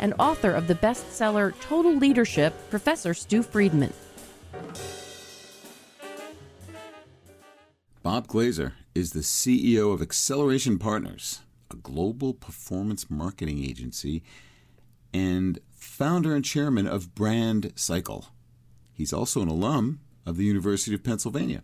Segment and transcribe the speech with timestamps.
[0.00, 3.92] and author of the bestseller Total Leadership, Professor Stew Friedman.
[8.02, 11.40] Bob Glazer is the CEO of Acceleration Partners,
[11.70, 14.22] a global performance marketing agency,
[15.12, 18.26] and founder and chairman of Brand Cycle.
[18.92, 21.62] He's also an alum of the University of Pennsylvania.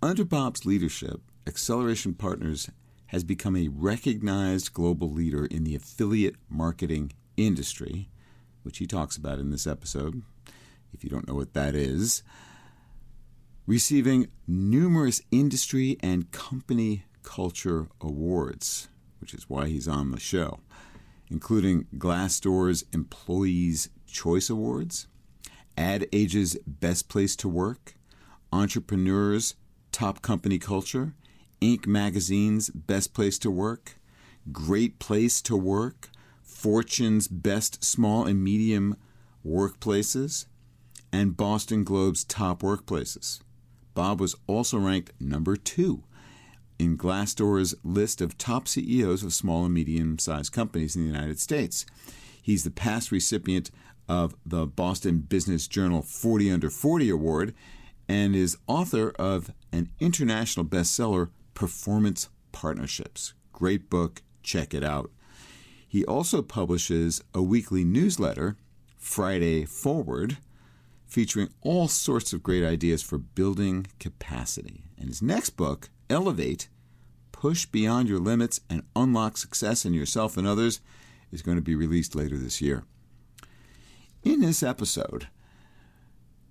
[0.00, 2.70] Under Bob's leadership, Acceleration Partners
[3.12, 8.08] has become a recognized global leader in the affiliate marketing industry,
[8.62, 10.22] which he talks about in this episode,
[10.94, 12.22] if you don't know what that is,
[13.66, 18.88] receiving numerous industry and company culture awards,
[19.20, 20.60] which is why he's on the show,
[21.30, 25.06] including Glassdoor's Employees' Choice Awards,
[25.76, 27.94] Ad Age's Best Place to Work,
[28.50, 29.54] Entrepreneur's
[29.90, 31.12] Top Company Culture,
[31.62, 31.86] Inc.
[31.86, 34.00] magazine's Best Place to Work,
[34.50, 36.08] Great Place to Work,
[36.42, 38.96] Fortune's Best Small and Medium
[39.46, 40.46] Workplaces,
[41.12, 43.40] and Boston Globe's Top Workplaces.
[43.94, 46.02] Bob was also ranked number two
[46.80, 51.38] in Glassdoor's list of top CEOs of small and medium sized companies in the United
[51.38, 51.86] States.
[52.42, 53.70] He's the past recipient
[54.08, 57.54] of the Boston Business Journal 40 Under 40 Award
[58.08, 63.34] and is author of an international bestseller, Performance Partnerships.
[63.52, 65.10] Great book, check it out.
[65.88, 68.56] He also publishes a weekly newsletter,
[68.96, 70.38] Friday Forward,
[71.06, 74.84] featuring all sorts of great ideas for building capacity.
[74.98, 76.68] And his next book, Elevate
[77.32, 80.80] Push Beyond Your Limits and Unlock Success in Yourself and Others,
[81.30, 82.84] is going to be released later this year.
[84.22, 85.28] In this episode,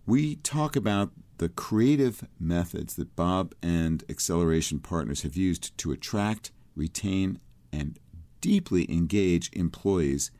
[0.06, 6.52] we talk about the creative methods that Bob and Acceleration Partners have used to attract,
[6.76, 7.40] retain,
[7.72, 8.00] and
[8.42, 10.32] deeply engage employees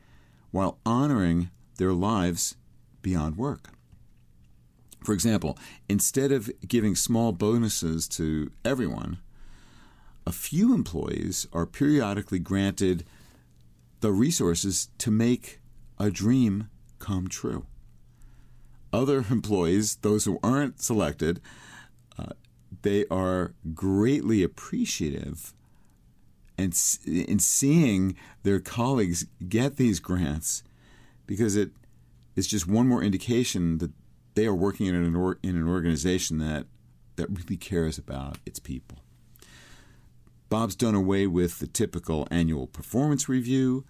[0.50, 2.56] while honoring their lives
[3.00, 3.68] beyond work.
[5.04, 5.58] For example,
[5.88, 9.18] instead of giving small bonuses to everyone,
[10.26, 13.04] a few employees are periodically granted
[14.00, 15.60] the resources to make
[15.98, 16.68] a dream
[17.00, 17.66] come true
[18.92, 21.40] other employees, those who aren't selected,
[22.18, 22.32] uh,
[22.82, 25.54] they are greatly appreciative
[26.58, 26.76] and
[27.06, 30.62] in seeing their colleagues get these grants
[31.26, 31.70] because it
[32.36, 33.90] is just one more indication that
[34.34, 36.66] they are working in an, or, in an organization that
[37.16, 38.98] that really cares about its people.
[40.48, 43.84] Bob's done away with the typical annual performance review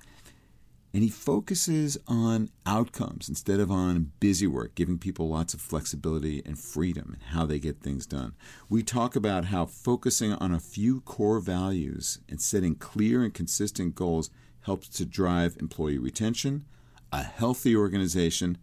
[0.94, 6.42] and he focuses on outcomes instead of on busy work, giving people lots of flexibility
[6.44, 8.34] and freedom in how they get things done.
[8.68, 13.94] We talk about how focusing on a few core values and setting clear and consistent
[13.94, 14.30] goals
[14.62, 16.66] helps to drive employee retention,
[17.10, 18.58] a healthy organization,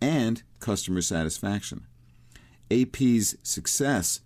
[0.00, 1.86] and customer satisfaction.
[2.70, 4.20] AP's success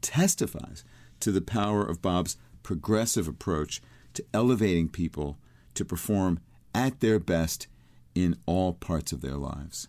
[0.00, 0.84] testifies
[1.20, 3.82] to the power of Bob's progressive approach
[4.14, 5.38] to elevating people
[5.74, 6.40] to perform
[6.76, 7.68] at their best
[8.14, 9.88] in all parts of their lives.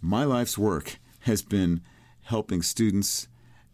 [0.00, 1.80] My life's work has been
[2.22, 3.26] helping students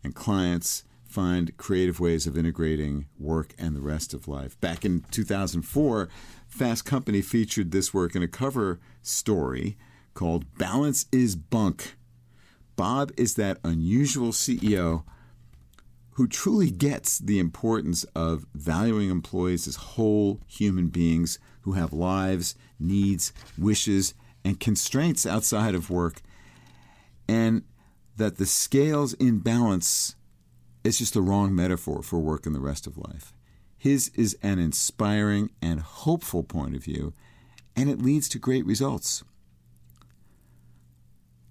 [0.02, 4.58] and clients find creative ways of integrating work and the rest of life.
[4.60, 6.08] Back in 2004,
[6.48, 9.76] Fast Company featured this work in a cover story
[10.14, 11.96] called Balance is Bunk.
[12.74, 15.02] Bob is that unusual CEO
[16.12, 22.54] who truly gets the importance of valuing employees as whole human beings who have lives,
[22.78, 24.14] needs, wishes,
[24.44, 26.22] and constraints outside of work,
[27.28, 27.62] and
[28.16, 30.16] that the scales in balance
[30.84, 33.32] is just the wrong metaphor for work and the rest of life.
[33.76, 37.14] His is an inspiring and hopeful point of view,
[37.76, 39.24] and it leads to great results.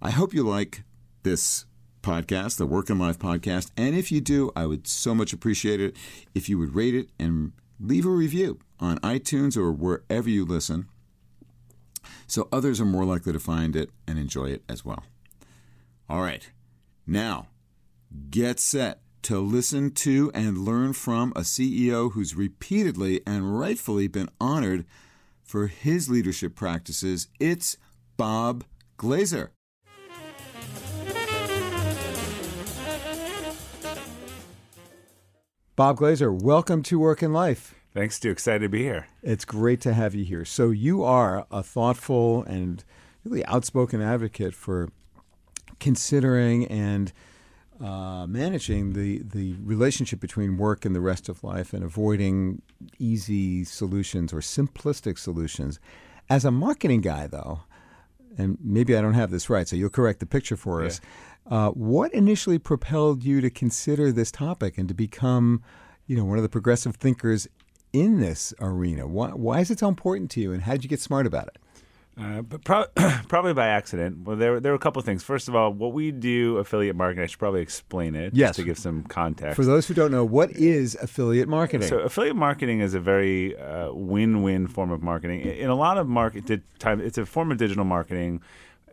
[0.02, 0.84] I hope you like
[1.24, 1.66] this
[2.02, 3.72] podcast, the Work and Life podcast.
[3.76, 5.96] And if you do, I would so much appreciate it
[6.34, 10.88] if you would rate it and leave a review on iTunes or wherever you listen
[12.28, 15.04] so others are more likely to find it and enjoy it as well.
[16.10, 16.50] All right,
[17.06, 17.48] now
[18.30, 24.30] get set to listen to and learn from a CEO who's repeatedly and rightfully been
[24.40, 24.86] honored
[25.44, 27.28] for his leadership practices.
[27.40, 27.78] It's
[28.18, 28.64] Bob
[28.98, 29.50] Glazer.
[35.80, 37.74] Bob Glazer, welcome to Work and Life.
[37.94, 38.31] Thanks, Stew.
[38.31, 39.08] Excited to be here.
[39.24, 40.44] It's great to have you here.
[40.44, 42.84] So, you are a thoughtful and
[43.24, 44.90] really outspoken advocate for
[45.80, 47.14] considering and
[47.81, 52.62] uh, managing the, the relationship between work and the rest of life and avoiding
[52.98, 55.80] easy solutions or simplistic solutions.
[56.30, 57.62] As a marketing guy, though,
[58.38, 61.00] and maybe I don't have this right, so you'll correct the picture for us.
[61.50, 65.63] Uh, what initially propelled you to consider this topic and to become,
[66.06, 67.48] you know, one of the progressive thinkers
[67.92, 69.07] in this arena?
[69.07, 71.48] Why, why is it so important to you, and how did you get smart about
[71.48, 71.57] it?
[72.22, 72.86] Uh, but pro-
[73.30, 74.25] probably by accident.
[74.25, 75.24] Well, there there were a couple of things.
[75.24, 78.57] First of all, what we do affiliate marketing, I should probably explain it Yes.
[78.57, 79.56] to give some context.
[79.56, 81.88] For those who don't know, what is affiliate marketing?
[81.88, 85.42] So affiliate marketing is a very uh, win-win form of marketing.
[85.42, 88.42] In a lot of market time, it's a form of digital marketing.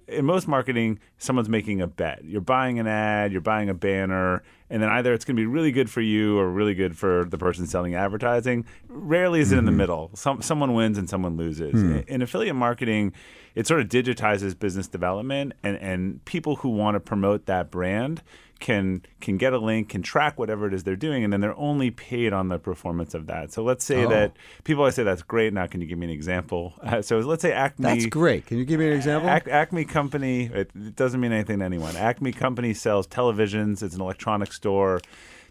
[0.08, 2.25] In most marketing, someone's making a bet.
[2.25, 5.47] You're buying an ad, you're buying a banner, and then either it's going to be
[5.47, 8.64] really good for you or really good for the person selling advertising.
[8.88, 9.79] Rarely is it in the mm-hmm.
[9.79, 10.11] middle.
[10.14, 11.73] Some someone wins and someone loses.
[11.73, 11.97] Hmm.
[11.97, 13.12] In, in affiliate marketing,
[13.55, 18.23] it sort of digitizes business development, and and people who want to promote that brand
[18.58, 21.56] can can get a link, can track whatever it is they're doing, and then they're
[21.58, 23.53] only paid on the performance of that.
[23.53, 24.08] So let's say Oh.
[24.08, 24.32] that
[24.64, 25.53] people always say that's great.
[25.53, 26.75] Now, can you give me an example?
[26.82, 27.85] Uh, so let's say Acme.
[27.85, 28.47] That's great.
[28.47, 29.29] Can you give me an example?
[29.31, 31.97] Ac- Acme Company, it, it doesn't mean anything to anyone.
[31.97, 35.00] Acme Company sells televisions, it's an electronics store.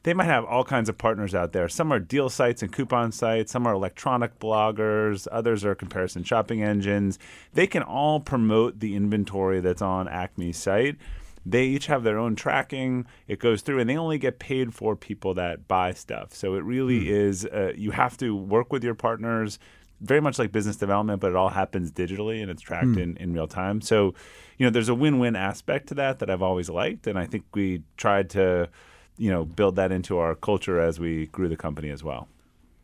[0.04, 1.68] They might have all kinds of partners out there.
[1.68, 6.62] Some are deal sites and coupon sites, some are electronic bloggers, others are comparison shopping
[6.62, 7.18] engines.
[7.54, 10.98] They can all promote the inventory that's on Acme's site.
[11.46, 13.06] They each have their own tracking.
[13.28, 16.34] It goes through, and they only get paid for people that buy stuff.
[16.34, 19.60] So it really is, uh, you have to work with your partners
[20.02, 23.32] very much like business development, but it all happens digitally and it's tracked in, in
[23.32, 23.80] real time.
[23.80, 24.14] So,
[24.58, 27.46] you know, there's a win-win aspect to that that I've always liked, and I think
[27.54, 28.70] we tried to,
[29.18, 32.28] you know, build that into our culture as we grew the company as well.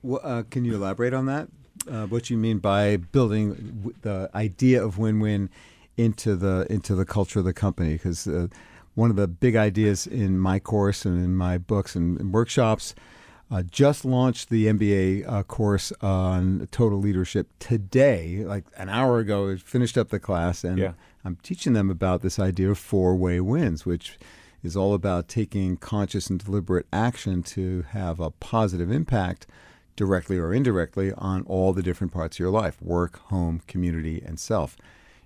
[0.02, 1.50] Well, uh, can you elaborate on that?
[1.90, 5.50] Uh, what you mean by building w- the idea of win-win
[5.98, 7.94] into the into the culture of the company?
[7.94, 8.48] Because uh,
[8.96, 12.94] one of the big ideas in my course and in my books and, and workshops
[13.50, 19.52] uh, just launched the MBA uh, course on total leadership today, like an hour ago.
[19.52, 20.94] I finished up the class, and Yeah.
[21.26, 24.18] I'm teaching them about this idea of four-way wins, which
[24.64, 29.48] is all about taking conscious and deliberate action to have a positive impact
[29.96, 34.40] directly or indirectly on all the different parts of your life work, home, community, and
[34.40, 34.78] self.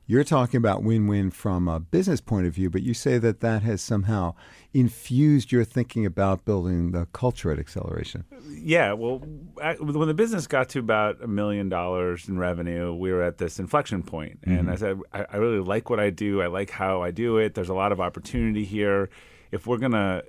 [0.07, 3.39] You're talking about win win from a business point of view, but you say that
[3.39, 4.35] that has somehow
[4.71, 8.23] infused your thinking about building the culture at Acceleration.
[8.47, 13.23] Yeah, well, when the business got to about a million dollars in revenue, we were
[13.23, 14.39] at this inflection point.
[14.43, 14.69] And mm-hmm.
[14.69, 16.39] I said, I, I really like what I do.
[16.39, 17.55] I like how I do it.
[17.55, 19.09] There's a lot of opportunity here.
[19.51, 20.23] If we're going to,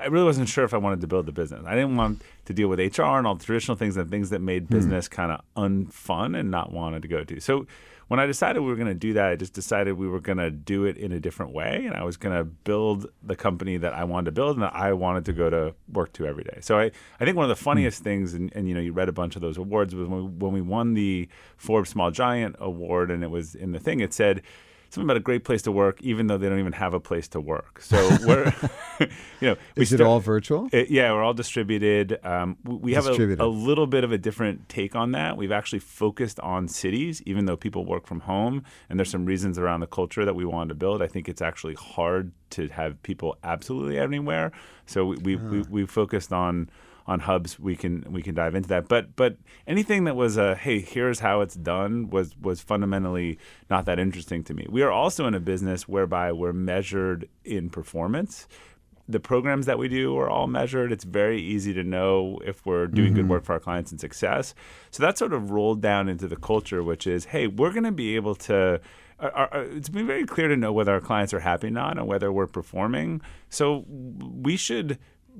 [0.00, 1.64] I really wasn't sure if I wanted to build the business.
[1.66, 4.40] I didn't want to deal with HR and all the traditional things and things that
[4.40, 4.74] made hmm.
[4.74, 7.38] business kind of unfun and not wanted to go to.
[7.40, 7.66] So
[8.14, 10.38] when I decided we were going to do that, I just decided we were going
[10.38, 13.76] to do it in a different way, and I was going to build the company
[13.78, 16.44] that I wanted to build and that I wanted to go to work to every
[16.44, 16.58] day.
[16.60, 17.64] So I, I think one of the hmm.
[17.64, 20.26] funniest things, and, and you know, you read a bunch of those awards, was when
[20.26, 23.98] we, when we won the Forbes Small Giant Award, and it was in the thing.
[23.98, 24.42] It said
[24.94, 27.28] something about a great place to work, even though they don't even have a place
[27.28, 27.80] to work.
[27.82, 28.52] So we're,
[29.40, 30.68] you know, we Is it start- all virtual?
[30.72, 32.18] it- yeah, we're all distributed.
[32.24, 35.36] Um, we we have a, a little bit of a different take on that.
[35.36, 39.58] We've actually focused on cities, even though people work from home, and there's some reasons
[39.58, 41.02] around the culture that we wanted to build.
[41.02, 44.52] I think it's actually hard to have people absolutely anywhere,
[44.86, 46.70] so we we, we, we focused on
[47.06, 47.58] on hubs.
[47.58, 51.20] We can we can dive into that, but but anything that was a hey, here's
[51.20, 53.38] how it's done was was fundamentally
[53.70, 54.66] not that interesting to me.
[54.68, 58.48] We are also in a business whereby we're measured in performance
[59.08, 60.90] the programs that we do are all measured.
[60.90, 63.32] It's very easy to know if we're doing good mm-hmm.
[63.32, 64.54] work for our clients and success.
[64.90, 67.92] So that sort of rolled down into the culture, which is, hey, we're going to
[67.92, 68.80] be able to.
[69.20, 71.98] Are, are, it's been very clear to know whether our clients are happy or not
[71.98, 73.20] and whether we're performing.
[73.48, 74.98] So we should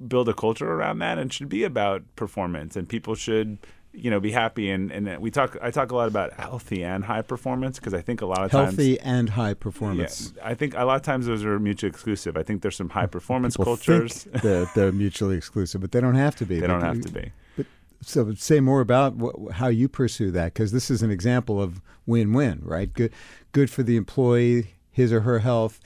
[0.08, 3.58] build a culture around that and should be about performance and people should
[3.92, 7.04] you know be happy and and we talk I talk a lot about healthy and
[7.04, 10.32] high performance because I think a lot of times Healthy and high performance.
[10.36, 12.36] yeah, I think a lot of times those are mutually exclusive.
[12.36, 14.26] I think there's some high performance People cultures.
[14.42, 16.56] they're, they're mutually exclusive, but they don't have to be.
[16.56, 17.32] They But don't have you- to be.
[17.56, 17.66] But
[18.00, 21.80] so say more about wh- how you pursue that because this is an example of
[22.04, 22.92] win-win, right?
[22.92, 23.12] Good,
[23.52, 25.78] good for the employee, his or her health,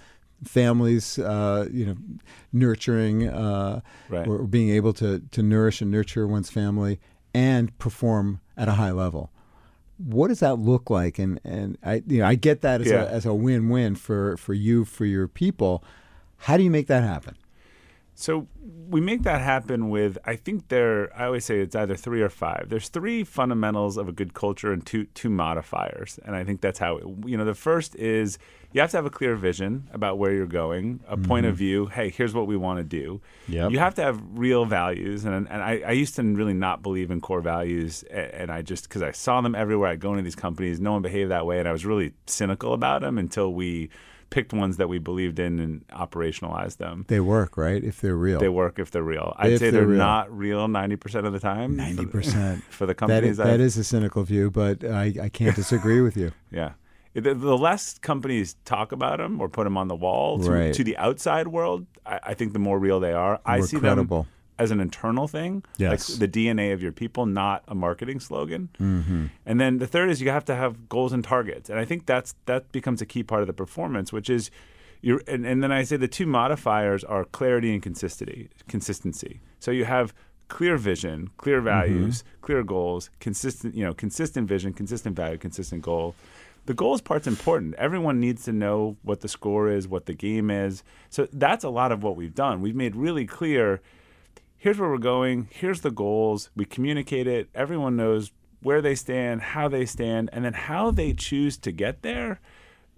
[0.45, 1.97] families, uh, you know,
[2.53, 4.27] nurturing uh, Right.
[4.27, 7.01] or being able to to nourish and nurture one's family
[7.35, 9.31] and perform at a high level.
[9.99, 11.19] what does that look like?
[11.19, 13.03] And and I you know I get that as Yeah.
[13.03, 15.83] a as a win win for for you for your people.
[16.47, 17.35] How do you make that happen?
[18.21, 18.49] So
[18.89, 22.29] we make that happen with I think there I always say it's either three or
[22.29, 22.67] five.
[22.69, 26.19] There's three fundamentals of a good culture and two two modifiers.
[26.25, 28.37] And I think that's how it, you know the first is
[28.73, 31.59] you have to have a clear vision about where you're going, a point of mm-hmm.
[31.59, 33.21] view, hey, here's what we want to do.
[33.47, 33.71] Yep.
[33.71, 37.13] You have to have real values and and I, I used to really not believe
[37.13, 40.35] in core values and I just cuz I saw them everywhere I go into these
[40.35, 43.91] companies, no one behaved that way and I was really cynical about them until we
[44.31, 47.83] picked ones that we believed in and operationalized them They work, right?
[47.83, 48.39] If they're real.
[48.41, 49.35] they work if they're real.
[49.39, 49.99] I'd If say they're they're, real.
[49.99, 51.77] not real 90% of the time.
[51.77, 52.63] Ninety percent.
[52.71, 55.57] For the That companies is, that that is a cynical view, but I, I can't
[55.57, 56.33] disagree with you.
[56.51, 56.73] Yeah.
[57.15, 60.75] The, the less companies talk about them or put them on the wall to, Right.
[60.75, 63.41] to the outside world, I, I think the more real they are.
[63.45, 64.23] I More see credible.
[64.25, 66.11] them as an internal thing, Yes.
[66.11, 68.69] like the DNA of your people, not a marketing slogan.
[68.81, 69.27] Mm-hmm.
[69.47, 72.07] And then the third is you have to have goals and targets, and I think
[72.07, 74.51] that's that becomes a key part of the performance, which is.
[75.01, 78.49] You're, and, and then I say the two modifiers are clarity and consistency.
[78.67, 79.39] Consistency.
[79.61, 80.13] So you have
[80.49, 83.77] clear vision, clear values, clear goals, consistent.
[83.77, 86.17] You know, consistent vision, consistent value, consistent goal.
[86.67, 87.77] The goals part's important.
[87.77, 90.83] Everyone needs to know what the score is, what the game is.
[91.11, 92.61] So that's a lot of what we've done.
[92.61, 93.81] We've made really clear
[94.59, 96.51] here's where we're going, here's the goals.
[96.55, 97.49] We communicate it.
[97.55, 102.03] Everyone knows where they stand, how they stand, and then how they choose to get
[102.03, 102.41] there.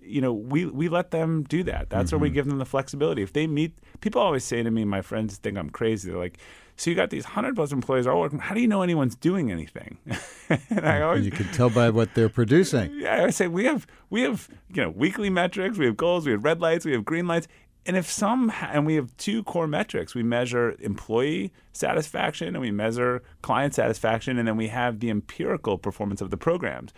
[0.03, 1.91] You know, we, we let them do that.
[1.91, 2.35] That's where we mm-hmm.
[2.35, 3.23] give them the flexibility.
[3.23, 6.11] If they meet, people always say to me, my friends think I'm crazy.
[6.11, 6.39] They're like,
[6.81, 8.39] so you got these hundred plus employees all working.
[8.39, 9.99] How do you know anyone's doing anything?
[10.71, 12.99] and I always You can tell by what they're producing.
[12.99, 16.33] yeah, I say we have we have you know weekly metrics, we have goals, we
[16.33, 17.49] have red lights, we have green lights,
[17.87, 22.71] and if some and we have two core metrics, we measure employee satisfaction and we
[22.71, 26.93] measure client satisfaction, and then we have the empirical performance of the programs.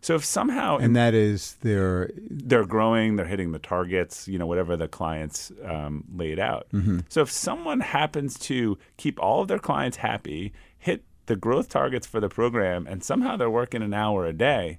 [0.00, 4.46] So if somehow And that is their they're growing, they're hitting the targets, you know,
[4.46, 6.66] whatever the clients um, laid out.
[7.08, 12.06] So if someone happens to keep all of their clients happy, hit the growth targets
[12.06, 14.78] for the program, and somehow they're working an hour a day,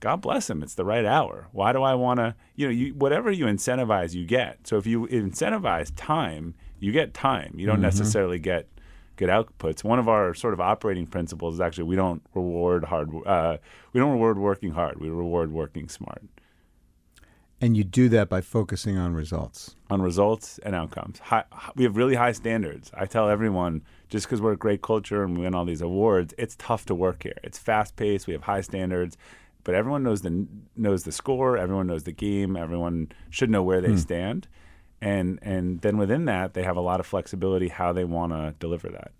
[0.00, 0.62] God bless them.
[0.62, 1.48] It's the right hour.
[1.52, 4.66] Why do I want to, you know, you, whatever you incentivize, you get.
[4.66, 7.54] So if you incentivize time, you get time.
[7.56, 8.68] You don't necessarily get
[9.16, 9.82] good outputs.
[9.82, 13.10] One of our sort of operating principles is actually we don't reward hard.
[13.26, 13.58] Uh,
[13.92, 15.00] we don't reward working hard.
[15.00, 16.22] We reward working smart
[17.60, 19.76] and you do that by focusing on results.
[19.88, 21.18] on results and outcomes.
[21.20, 22.90] High, we have really high standards.
[22.94, 26.34] I tell everyone just because we're a great culture and we win all these awards,
[26.36, 27.38] it's tough to work here.
[27.42, 28.26] It's fast paced.
[28.26, 29.16] We have high standards,
[29.66, 30.46] but everyone knows the
[30.76, 31.58] knows the score.
[31.58, 32.56] Everyone knows the game.
[32.56, 34.46] Everyone should know where they stand,
[35.02, 38.54] and and then within that, they have a lot of flexibility how they want to
[38.60, 39.10] deliver that.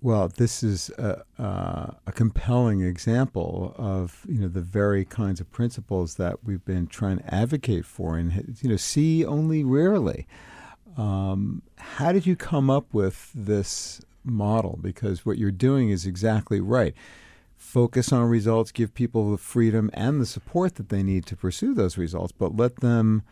[0.00, 5.48] Well, this is a, uh, a compelling example of you know the very kinds of
[5.52, 10.26] principles that we've been trying to advocate for and you know see only rarely.
[10.96, 14.80] Um, how did you come up with this model?
[14.82, 16.92] Because what you're doing is exactly right.
[17.58, 21.74] Focus on results, give people the freedom and the support that they need to pursue
[21.74, 23.22] those results, but let them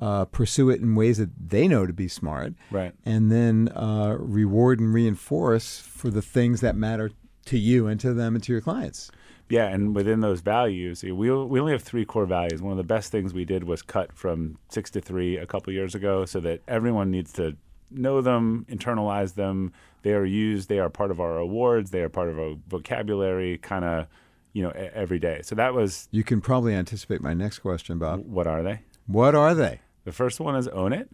[0.00, 2.92] uh, pursue it in ways that they know to be smart Right.
[3.06, 7.10] and then uh, reward and reinforce for the things that matter
[7.46, 9.10] to you and to them and to your clients.
[9.48, 12.62] Yeah, and within those values, we we only have three core values.
[12.62, 15.70] One of the best things we did was cut from six to three a couple
[15.72, 17.54] years ago, so that everyone needs to
[17.90, 19.72] know them, internalize them.
[20.04, 20.68] They are used.
[20.68, 21.90] They are part of our awards.
[21.90, 24.06] They are part of our vocabulary, kind of,
[24.52, 25.40] you know, every day.
[25.42, 28.20] So that was You can probably anticipate my next question, Bob.
[28.26, 28.82] what are they?
[29.06, 29.80] What are they?
[30.04, 31.08] The first one is own it.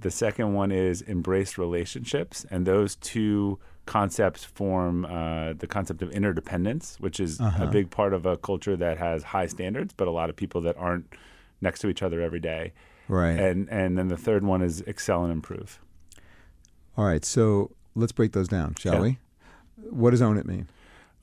[0.00, 6.10] The second one is embrace relationships, and those two concepts form uh, the concept of
[6.10, 10.10] interdependence, which is a big part of a culture that has high standards, but a
[10.10, 11.14] lot of people that aren't
[11.60, 12.72] next to each other every day.
[13.06, 13.38] Right.
[13.38, 15.78] And and then the third one is excel and improve.
[16.96, 17.24] All right.
[17.24, 19.00] So let's break those down, shall Yeah.
[19.00, 19.18] we?
[19.90, 20.68] What does own it mean?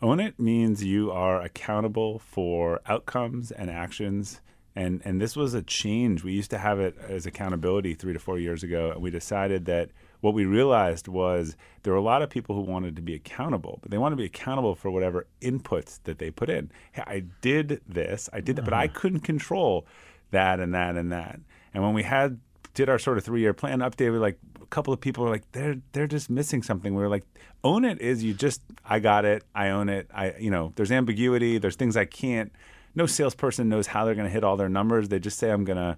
[0.02, 4.42] Own it means you are accountable for outcomes and actions.
[4.76, 6.24] And, and this was a change.
[6.24, 8.92] We used to have it as accountability three to four years ago.
[8.92, 9.90] And we decided that
[10.22, 13.80] what we realized was there were a lot of people who wanted to be accountable,
[13.82, 16.72] but they wanted to be accountable for whatever inputs that they put in.
[16.94, 18.94] Hey, I did this, I did that, but I uh-huh.
[19.00, 19.86] couldn't control
[20.30, 21.40] that and that and that.
[21.74, 22.40] And when we had
[22.74, 24.40] did our sort of three year plan update, we were like
[24.72, 26.96] couple of people were like, they're they're just missing something.
[26.96, 27.26] We were like,
[27.64, 30.10] own it is you just I got it, I own it.
[30.14, 32.52] I you know, there's ambiguity, there's things I can't
[32.94, 35.10] no salesperson knows how they're gonna hit all their numbers.
[35.10, 35.98] They just say I'm gonna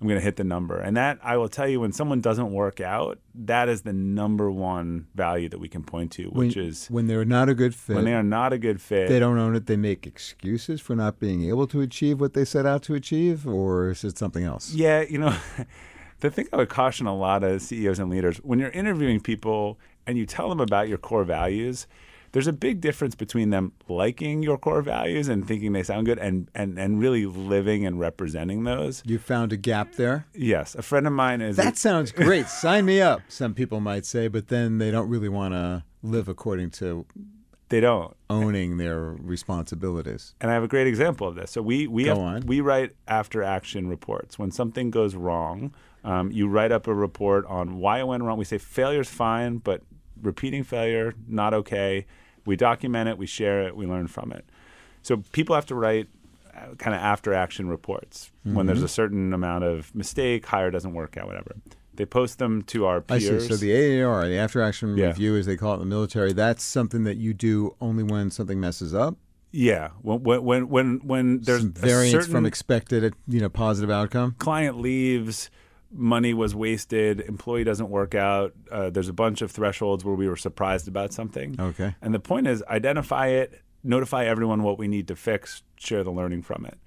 [0.00, 0.78] I'm going to hit the number.
[0.78, 4.50] And that I will tell you, when someone doesn't work out, that is the number
[4.50, 7.74] one value that we can point to, which when, is when they're not a good
[7.74, 7.96] fit.
[7.96, 9.08] when they are not a good fit.
[9.08, 9.66] they don't own it.
[9.66, 13.46] They make excuses for not being able to achieve what they set out to achieve,
[13.46, 14.74] or is it something else?
[14.74, 15.34] Yeah, you know,
[16.24, 19.78] the thing I would caution a lot of CEOs and leaders when you're interviewing people
[20.06, 21.86] and you tell them about your core values,
[22.32, 26.18] there's a big difference between them liking your core values and thinking they sound good
[26.18, 29.02] and, and, and really living and representing those.
[29.04, 30.26] You found a gap there.
[30.32, 31.56] Yes, a friend of mine is.
[31.56, 32.46] That sounds great.
[32.48, 33.20] Sign me up.
[33.28, 37.04] Some people might say, but then they don't really want to live according to
[37.68, 38.16] they don't.
[38.30, 40.34] owning their responsibilities.
[40.40, 41.50] And I have a great example of this.
[41.50, 44.38] So we we have, we write after action reports.
[44.38, 45.72] When something goes wrong,
[46.04, 48.38] um, you write up a report on why it went wrong.
[48.38, 49.82] We say failure's fine, but
[50.22, 52.06] repeating failure not okay.
[52.46, 54.44] We document it, we share it, we learn from it.
[55.02, 56.08] So people have to write
[56.54, 58.84] uh, kind of after action reports when there's Mm-hmm.
[58.84, 61.56] a certain amount of mistake, hire doesn't work out, whatever.
[61.94, 63.24] They post them to our peers.
[63.24, 63.48] I see.
[63.48, 65.06] So the AAR, the after action Yeah.
[65.08, 68.30] review, as they call it in the military, that's something that you do only when
[68.30, 69.16] something messes up.
[69.52, 74.34] yeah, when when when when, when there's Some variance from expected, you know, positive outcome.
[74.38, 75.50] client leaves,
[75.94, 78.52] money was wasted, employee doesn't work out.
[78.70, 81.54] Uh, there's a bunch of thresholds where we were surprised about something.
[81.58, 81.94] Okay.
[82.02, 86.10] And the point is, identify it, notify everyone what we need to fix, share the
[86.10, 86.78] learning from it.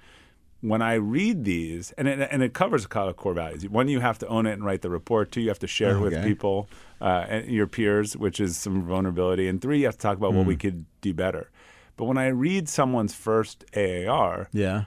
[0.62, 3.68] When I read these, and it, and it covers a lot of core values.
[3.70, 5.32] One, you have to own it and write the report.
[5.32, 6.68] Two, you have to share it with people,
[7.00, 9.48] uh, and your peers, which is some vulnerability.
[9.48, 10.60] And three, you have to talk about what we Hmm.
[10.60, 11.52] could do better.
[11.96, 14.86] But when I read someone's first AAR, Yeah.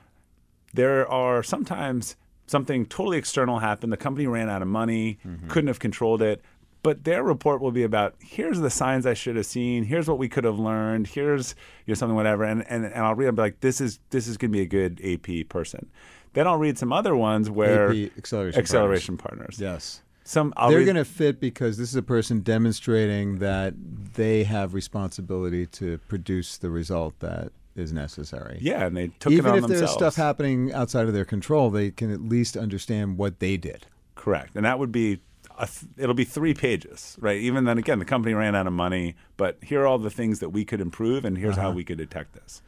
[0.74, 2.16] there are sometimes
[2.50, 3.92] something totally external happened.
[3.92, 5.48] The company ran out of money, mm-hmm.
[5.48, 6.42] couldn't have controlled it.
[6.82, 10.18] But their report will be about here's the signs I should have seen, here's what
[10.18, 11.54] we could have learned, here's
[11.86, 14.26] you know something whatever, and and, and I'll read them be like this is this
[14.26, 15.90] is gonna be a good AP person.
[16.32, 19.58] Then I'll read some other ones where AP acceleration acceleration partners.
[19.60, 20.02] Yes.
[20.24, 23.74] Some I'll They're read, going to fit because this is a person demonstrating that
[24.14, 28.58] they have responsibility to produce the result that is necessary.
[28.60, 31.70] yeah, and they took Even it on if there's stuff happening outside of their control,
[31.70, 33.86] they can at least understand what they did.
[34.14, 35.20] Correct, and that would be
[35.58, 37.38] a th- it'll be three pages, right?
[37.38, 40.40] Even then, again, the company ran out of money, but here are all the things
[40.40, 41.76] that we could improve, and here's how uh-huh.
[41.76, 42.62] we could detect this.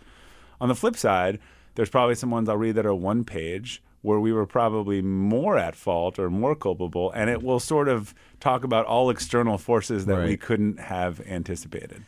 [0.61, 1.41] On the flip side,
[1.75, 5.57] there's probably some ones I'll read that are one page where we were probably more
[5.57, 10.07] at fault or more culpable, and it will sort of talk about all external forces
[10.07, 12.05] that we couldn't have anticipated.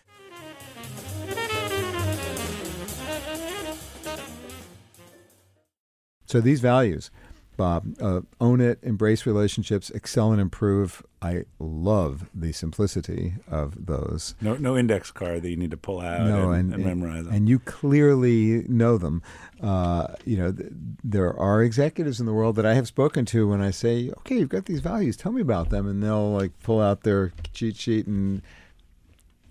[6.35, 7.13] So these values,
[7.57, 11.01] Bob, uh, own it, embrace relationships, excel and improve.
[11.23, 14.35] I love the simplicity of those.
[14.41, 17.27] No, no index card that you need to pull out no, and, and, and memorize
[17.27, 17.35] them.
[17.35, 19.23] and you clearly know them.
[19.63, 20.73] Uh, you know, th-
[21.05, 24.39] there are executives in the world that I have spoken to when I say, "Okay,
[24.39, 25.17] you've got these values.
[25.17, 28.43] Tell me about them," and they'll like pull out their cheat sheet, and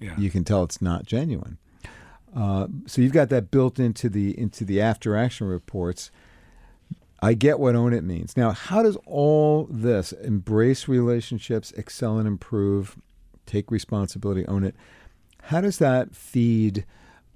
[0.02, 0.19] yeah.
[0.19, 1.60] you can tell it's not genuine.
[2.36, 6.12] Uh, so you've got that built into the into the after action reports.
[7.23, 8.36] I get what own it means.
[8.36, 12.97] Now, how does all this embrace relationships, excel and improve,
[13.45, 14.75] take responsibility, own it?
[15.43, 16.86] How does that feed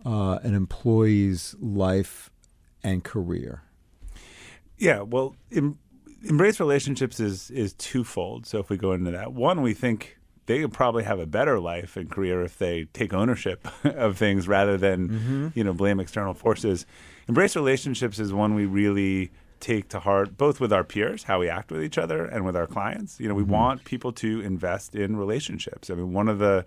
[0.05, 2.29] uh, an employee's life
[2.83, 3.63] and career?
[4.77, 5.79] Yeah, well, em-
[6.21, 8.45] embrace relationships is is twofold.
[8.45, 11.61] So if we go into that, one, we think they could probably have a better
[11.61, 16.33] life and career if they take ownership of things rather than you know blame external
[16.33, 16.85] forces.
[17.29, 21.49] Embrace relationships is one we really take to heart, both with our peers, how we
[21.49, 23.19] act with each other, and with our clients.
[23.19, 23.51] You know, we mm-hmm.
[23.51, 25.89] want people to invest in relationships.
[25.89, 26.65] I mean, one of the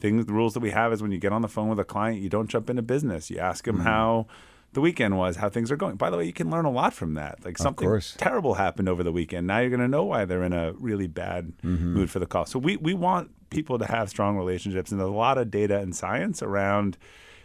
[0.00, 1.84] things, the rules that we have is when you get on the phone with a
[1.84, 3.30] client, you don't jump into business.
[3.30, 3.86] You ask them mm-hmm.
[3.86, 4.26] how
[4.72, 5.96] the weekend was, how things are going.
[5.96, 7.44] By the way, you can learn a lot from that.
[7.44, 9.46] Like something terrible happened over the weekend.
[9.46, 11.94] Now you're going to know why they're in a really bad mm-hmm.
[11.94, 12.46] mood for the call.
[12.46, 15.78] So we we want people to have strong relationships, and there's a lot of data
[15.78, 16.98] and science around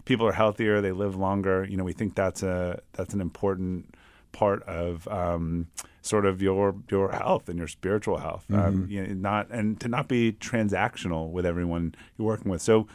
[0.05, 1.65] people are healthier, they live longer.
[1.69, 3.92] You know, we think that's a that's an important
[4.33, 5.67] part of um,
[6.01, 8.45] sort of your your health and your spiritual health.
[8.51, 12.61] Um, you know, not and to not be transactional with everyone you're working with.
[12.61, 12.87] So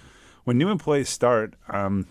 [0.44, 1.54] when new employees start.
[1.68, 2.06] Um,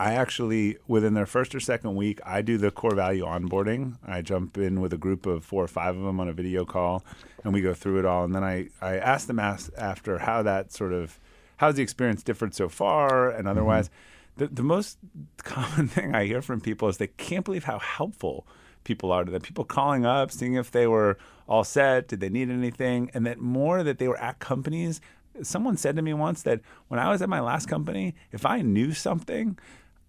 [0.00, 3.98] I actually, within their first or second week, I do the core value onboarding.
[4.02, 6.64] I jump in with a group of four or five of them on a video
[6.64, 7.04] call,
[7.44, 8.24] and we go through it all.
[8.24, 11.20] And then I, I ask them after how that sort of,
[11.58, 13.90] how's the experience differed so far and otherwise.
[14.36, 14.98] The, the most
[15.38, 18.46] common thing I hear from people is they can't believe how helpful
[18.84, 19.40] people are to them.
[19.40, 21.16] People calling up, seeing if they were
[21.48, 25.00] all set, did they need anything, and that more that they were at companies
[25.42, 28.62] someone said to me once that when I was at my last company, if I
[28.62, 29.58] knew something,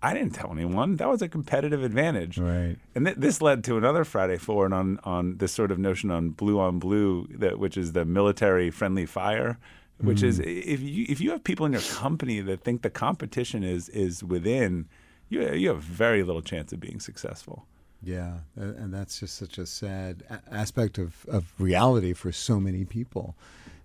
[0.01, 0.97] I didn't tell anyone.
[0.97, 2.37] That was a competitive advantage.
[2.37, 2.77] Right.
[2.93, 6.29] And th- this led to another Friday forward on on this sort of notion on
[6.29, 9.57] blue on blue, that which is the military friendly fire,
[9.99, 13.63] which is if you if you have people in your company that think the competition
[13.63, 14.87] is is within,
[15.29, 17.65] you you have very little chance of being successful.
[18.03, 23.35] Yeah, and that's just such a sad aspect of, of reality for so many people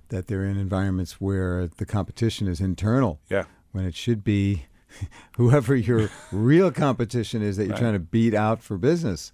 [0.09, 3.45] that they're in environments where the competition is internal Yeah.
[3.73, 4.67] when it should be
[5.37, 7.81] whoever your real competition is that you're Right.
[7.81, 9.33] trying to beat out for business.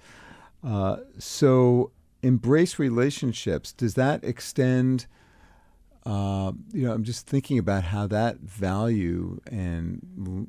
[0.62, 1.90] Uh, so,
[2.22, 3.72] embrace relationships.
[3.72, 5.06] Does that extend?
[6.06, 10.46] Uh, you know, I'm just thinking about how that value and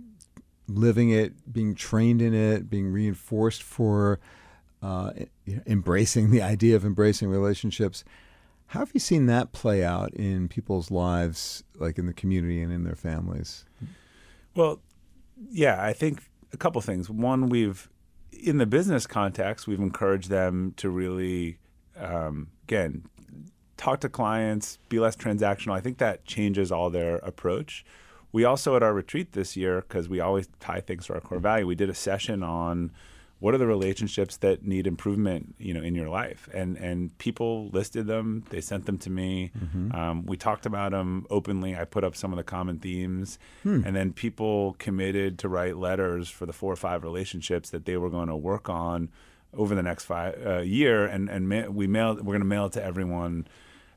[0.67, 4.20] living it, being trained in it, being reinforced for
[4.84, 5.12] uh,
[5.65, 8.04] embracing the idea of embracing relationships.
[8.67, 12.72] How have you seen that play out in people's lives, like in the community and
[12.72, 13.65] in their families?
[14.54, 14.80] Well,
[15.50, 16.22] yeah, I think
[16.54, 17.10] a couple things.
[17.10, 17.89] One, we've
[18.32, 21.58] in the business context, we've encouraged them to really,
[22.00, 23.06] um, again,
[23.78, 25.74] talk to clients, be less transactional.
[25.74, 27.86] I think that changes all their approach.
[28.32, 31.40] We also at our retreat this year, because we always tie things to our core
[31.40, 32.92] value, we did a session on
[33.40, 37.70] what are the relationships that need improvement, you know, in your life, and and people
[37.70, 38.44] listed them.
[38.50, 39.52] They sent them to me.
[39.92, 41.76] Um, we talked about them openly.
[41.76, 43.38] I put up some of the common themes,
[43.86, 47.96] and then people committed to write letters for the four or five relationships that they
[47.96, 49.10] were going to work on
[49.54, 52.18] over the next five uh, year, and and ma- we mailed.
[52.18, 53.48] We're going to mail it to everyone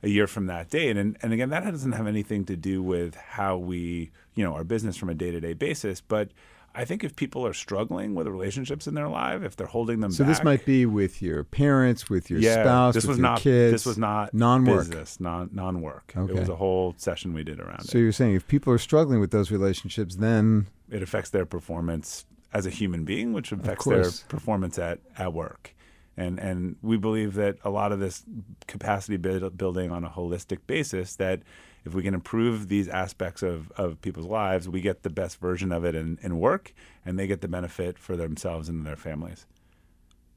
[0.03, 0.97] a year from that date.
[0.97, 4.65] And and again, that doesn't have anything to do with how we, you know, our
[4.65, 6.01] business from a day to day basis.
[6.01, 6.31] But
[6.73, 10.13] I think if people are struggling with relationships in their life, if they're holding them
[10.13, 13.19] So back, this might be with your parents, with your yeah, spouse, this with was
[13.19, 13.73] your not kids.
[13.73, 14.87] this was not non-work.
[14.87, 16.13] business, non non work.
[16.17, 16.33] Okay.
[16.33, 17.91] It was a whole session we did around So it.
[17.91, 22.25] So you're saying if people are struggling with those relationships, then It affects their performance
[22.53, 25.75] as a human being, which affects their performance at, at work.
[26.21, 28.25] And and we believe that a lot of this
[28.67, 31.41] capacity build, building on a holistic basis that
[31.87, 35.73] if we can improve these aspects of, of people's lives, we get the best version
[35.73, 36.75] of it in, in work
[37.07, 39.47] and they get the benefit for themselves and their families.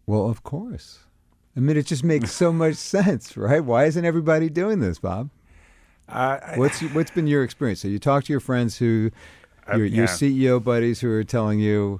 [0.05, 0.99] well, of course.
[1.55, 3.63] I mean, it just makes so much sense, right?
[3.63, 5.29] Why isn't everybody doing this, Bob?
[6.07, 7.81] Uh, I- What's what's been your experience?
[7.81, 9.11] So you talk to your friends who,
[9.67, 10.05] your, your yeah.
[10.05, 11.99] CEO buddies who are telling you,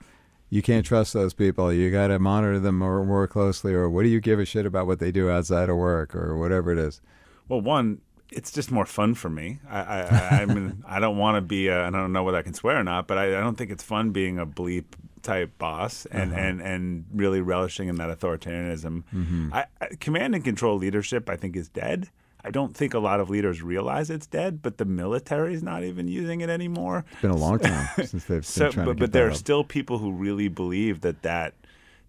[0.54, 1.74] you can't trust those people.
[1.74, 4.68] You got to monitor them more more closely, or what do you give a shit
[4.68, 7.02] about what they do outside of work, or whatever it is.
[7.50, 9.58] Well, one, it's just more fun for me.
[9.68, 11.72] I, I, I, mean, I don't want to be.
[11.72, 13.82] I don't know whether I can swear or not, but I, I don't think it's
[13.82, 14.86] fun being a bleep
[15.24, 16.42] type boss and, uh-huh.
[16.42, 19.04] and, and really relishing in that authoritarianism.
[19.12, 19.54] Mm-hmm.
[19.54, 22.12] I, I, command and control leadership, I think, is dead.
[22.44, 25.84] I don't think a lot of leaders realize it's dead, but the military is not
[25.84, 27.06] even using it anymore.
[27.14, 29.34] It's been a long time since they've So, been trying but, to but there are
[29.34, 31.54] still people who really believe that that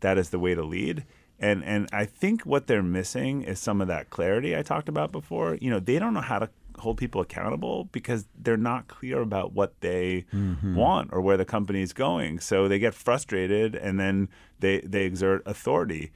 [0.00, 1.04] that is the way to lead.
[1.38, 5.12] And and I think what they're missing is some of that clarity I talked about
[5.12, 5.56] before.
[5.60, 9.52] You know, they don't know how to hold people accountable because they're not clear about
[9.52, 10.74] what they Mm-hmm.
[10.74, 12.40] want or where the company is going.
[12.40, 14.28] So they get frustrated and then
[14.60, 16.10] they they exert authority.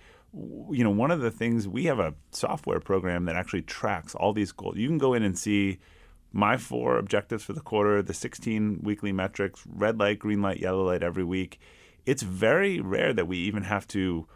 [0.70, 4.32] You know, one of the things we have a software program that actually tracks all
[4.32, 4.76] these goals.
[4.76, 5.78] You can go in and see
[6.32, 10.86] my four objectives for the quarter, the 16 weekly metrics, red light, green light, yellow
[10.86, 11.58] light every week.
[12.06, 14.26] It's very rare that we even have to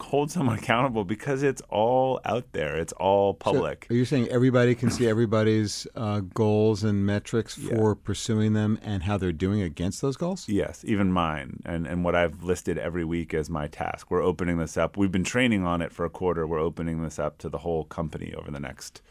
[0.00, 2.76] hold someone accountable because it's all out there.
[2.76, 3.86] It's all So public.
[3.90, 9.02] are you saying everybody can see everybody's uh, goals and metrics for pursuing them and
[9.04, 10.48] how they're doing against those goals?
[10.48, 14.10] Yes, even mine and, and what I've listed every week as my task.
[14.10, 14.96] We're opening this up.
[14.96, 16.46] We've been training on it for a quarter.
[16.46, 19.02] We're opening this up to the whole company over the next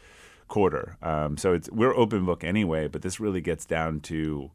[0.48, 0.96] quarter.
[1.02, 4.50] Um, so it's we're open book anyway, but this really gets down to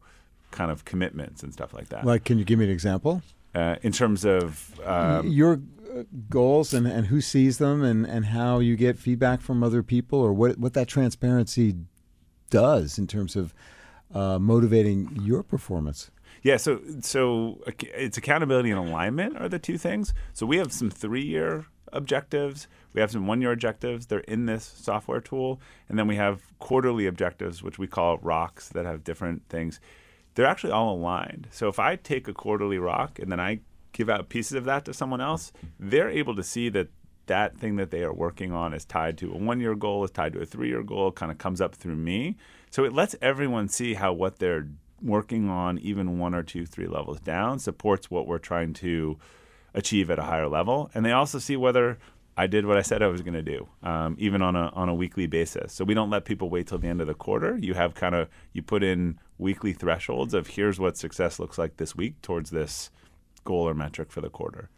[0.50, 2.04] kind of commitments and stuff like that.
[2.06, 3.22] Like, can you give me an example?
[3.54, 5.58] uh, in terms of um, your
[6.28, 10.20] goals and, and who sees them and, and how you get feedback from other people
[10.20, 11.74] or what, what that transparency
[12.50, 13.54] does in terms of
[14.14, 16.10] uh, motivating your performance.
[16.42, 20.14] Yeah, so so it's accountability and alignment are the two things.
[20.32, 24.06] So we have some three-year objectives, we have some one-year objectives.
[24.06, 28.68] They're in this software tool, and then we have quarterly objectives, which we call rocks
[28.68, 29.80] that have different things.
[30.34, 31.48] They're actually all aligned.
[31.50, 33.60] So if I take a quarterly rock and then I
[33.92, 36.88] give out pieces of that to someone else, they're able to see that
[37.26, 40.10] that thing that they are working on is tied to a one year goal, is
[40.10, 42.36] tied to a three year goal, kind of comes up through me.
[42.70, 44.68] So it lets everyone see how what they're
[45.00, 49.18] working on, even one or two, three levels down, supports what we're trying to
[49.74, 50.90] achieve at a higher level.
[50.94, 51.98] And they also see whether
[52.36, 54.88] I did what I said I was going to do, um, even on a on
[54.88, 55.72] a weekly basis.
[55.72, 57.58] So we don't let people wait till the end of the quarter.
[57.60, 61.76] You have kind of you put in weekly thresholds of here's what success looks like
[61.76, 62.90] this week towards this
[63.48, 64.68] goal or metric for the quarter.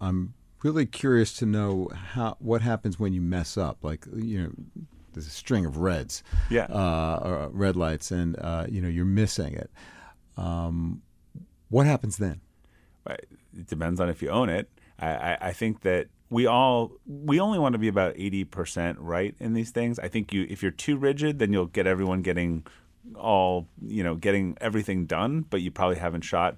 [0.00, 0.34] I'm
[0.64, 3.76] really curious to know how what happens when you mess up.
[3.82, 4.50] Like you know,
[5.12, 6.66] there's a string of reds, Yeah.
[6.68, 9.70] uh, or red lights, and uh, you know you're missing it.
[10.36, 11.02] Um,
[11.68, 12.40] what happens then?
[13.08, 14.68] It depends on if you own it.
[14.98, 18.98] I, I, I think that we all we only want to be about eighty percent
[18.98, 19.98] right in these things.
[19.98, 22.66] I think you if you're too rigid, then you'll get everyone getting
[23.14, 26.56] all you know getting everything done, but you probably haven't shot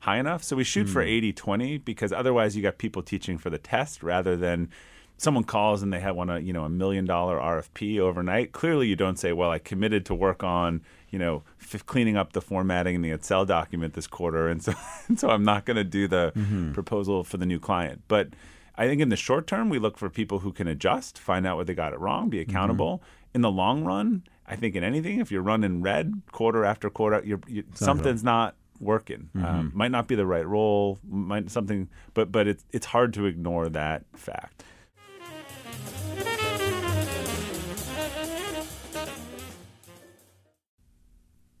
[0.00, 0.42] high enough.
[0.44, 4.36] So we shoot for 80-20 because otherwise you got people teaching for the test rather
[4.36, 4.68] than
[5.16, 8.52] someone calls and they have one a you know a million dollar RFP overnight.
[8.52, 12.32] Clearly, you don't say, "Well, I committed to work on you know f- cleaning up
[12.32, 14.72] the formatting in the Excel document this quarter, and so
[15.08, 16.32] and so I'm not going to do the
[16.72, 18.28] proposal for the new client." But
[18.76, 21.56] I think in the short term, we look for people who can adjust, find out
[21.56, 23.02] where they got it wrong, be accountable.
[23.34, 27.20] In the long run, I think in anything, if you're running red quarter after quarter,
[27.24, 29.30] you're, you something's not working.
[29.34, 33.26] Um, might not be the right role, might something, but but it's it's hard to
[33.26, 34.64] ignore that fact.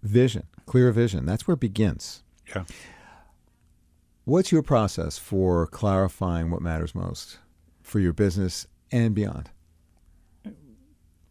[0.02, 1.26] Vision, clear vision.
[1.26, 2.22] That's where it begins.
[2.54, 2.64] Yeah.
[4.24, 7.38] What's your process for clarifying what matters most
[7.82, 9.50] for your business and beyond?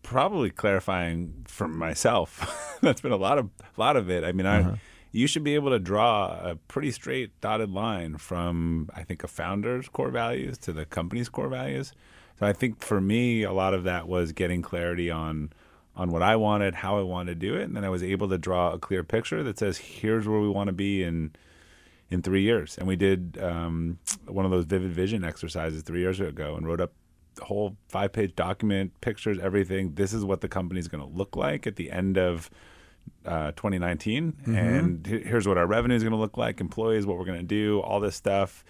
[0.08, 2.78] probably clarifying for myself.
[2.82, 4.24] That's been a lot of lot of it.
[4.24, 4.80] I mean, I
[5.12, 9.28] you should be able to draw a pretty straight dotted line from I think a
[9.28, 11.94] founder's core values to the company's core values.
[12.40, 15.52] So I think for me, a lot of that was getting clarity on
[15.96, 18.30] on what I wanted, how I wanted to do it, and then I was able
[18.30, 21.32] to draw a clear picture that says here's where we want to be in
[22.10, 22.78] in three years.
[22.78, 26.80] And we did um, one of those vivid vision exercises three years ago and wrote
[26.80, 26.94] up
[27.42, 29.96] a whole five page document, pictures, everything.
[29.96, 32.50] This is what the company's going to look like at the end of
[33.26, 34.34] uh, 2019.
[34.56, 37.46] And here's what our revenue is going to look like, employees, what we're going to
[37.46, 38.64] do, all this stuff.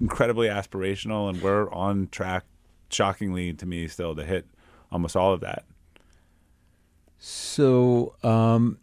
[0.00, 1.30] Incredibly aspirational.
[1.30, 2.44] And we're on track,
[2.90, 4.46] shockingly to me, still to hit
[4.90, 5.64] almost all of that.
[7.18, 8.78] So, um,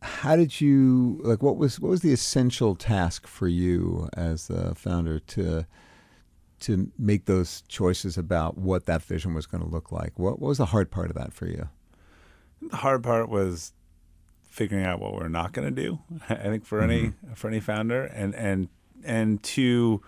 [0.00, 1.42] how did you like?
[1.42, 5.66] What was what was the essential task for you as the founder to
[6.60, 10.18] to make those choices about what that vision was going to look like?
[10.18, 11.68] What, what was the hard part of that for you?
[12.62, 13.72] The hard part was
[14.56, 15.98] figuring out what we're not going to do.
[16.28, 17.34] I think for any mm-hmm.
[17.34, 18.68] for any founder, and and
[19.04, 20.02] and to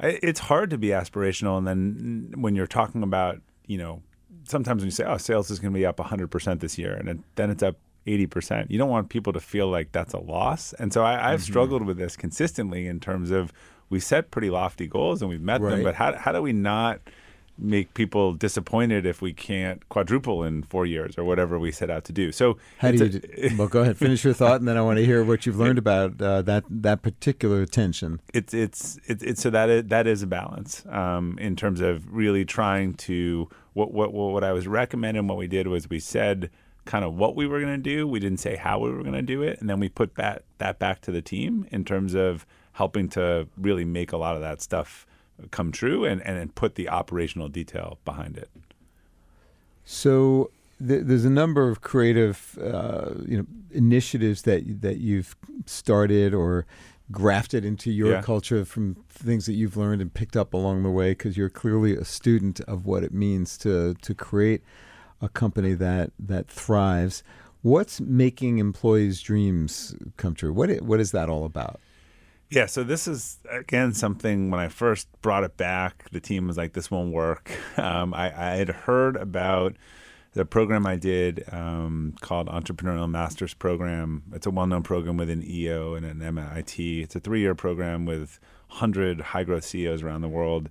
[0.00, 4.02] it's hard to be aspirational, and then when you're talking about you know
[4.44, 6.94] sometimes when you say oh sales is going to be up 100 percent this year,
[6.94, 10.20] and then it's up 80 percent, you don't want people to feel like that's a
[10.20, 10.72] loss.
[10.74, 11.50] And so I, I've mm-hmm.
[11.50, 13.52] struggled with this consistently in terms of
[13.88, 15.76] we set pretty lofty goals and we've met Right.
[15.76, 17.00] them, but how how do we not
[17.58, 22.04] make people disappointed if we can't quadruple in four years or whatever we set out
[22.04, 22.32] to do.
[22.32, 23.20] So How do you?
[23.36, 25.58] a- well, go ahead, finish your thought, and then I want to hear what you've
[25.58, 28.20] learned about uh, that that particular tension.
[28.34, 32.14] it's it's it's, it's so that is, that is a balance um, in terms of
[32.14, 35.26] really trying to what what what I was recommending.
[35.26, 36.50] What we did was we said
[36.84, 38.06] kind of what we were going to do.
[38.06, 40.44] We didn't say how we were going to do it, and then we put that
[40.58, 44.42] that back to the team in terms of helping to really make a lot of
[44.42, 45.06] that stuff
[45.50, 48.50] come true and and put the operational detail behind it.
[49.84, 50.50] So
[50.86, 56.66] th- there's a number of creative, uh, you know, initiatives that that you've started or
[57.12, 58.22] grafted into your Yeah.
[58.22, 61.94] culture from things that you've learned and picked up along the way because you're clearly
[61.96, 64.62] a student of what it means to to create
[65.20, 67.22] a company that that thrives.
[67.62, 70.52] What's making employees' dreams come true?
[70.52, 71.80] What what is that all about?
[72.48, 76.56] Yeah, so this is again something when I first brought it back, the team was
[76.56, 79.76] like, "This won't work." Um, I, I had heard about
[80.32, 84.22] the program I did um, called Entrepreneurial Masters Program.
[84.32, 87.02] It's a well-known program within EO and an MIT.
[87.02, 90.70] It's a three-year program with 100 high-growth CEOs around the world.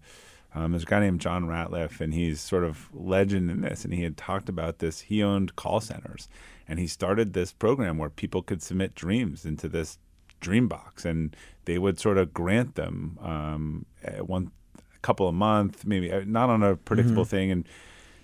[0.55, 3.85] Um, there's a guy named John Ratliff, and he's sort of legend in this.
[3.85, 5.01] And he had talked about this.
[5.01, 6.27] He owned call centers,
[6.67, 9.99] and he started this program where people could submit dreams into this
[10.45, 13.85] dream box, and they would sort of grant them um,
[14.21, 14.51] one
[14.95, 17.67] a couple a month, maybe uh, not on a predictable thing, and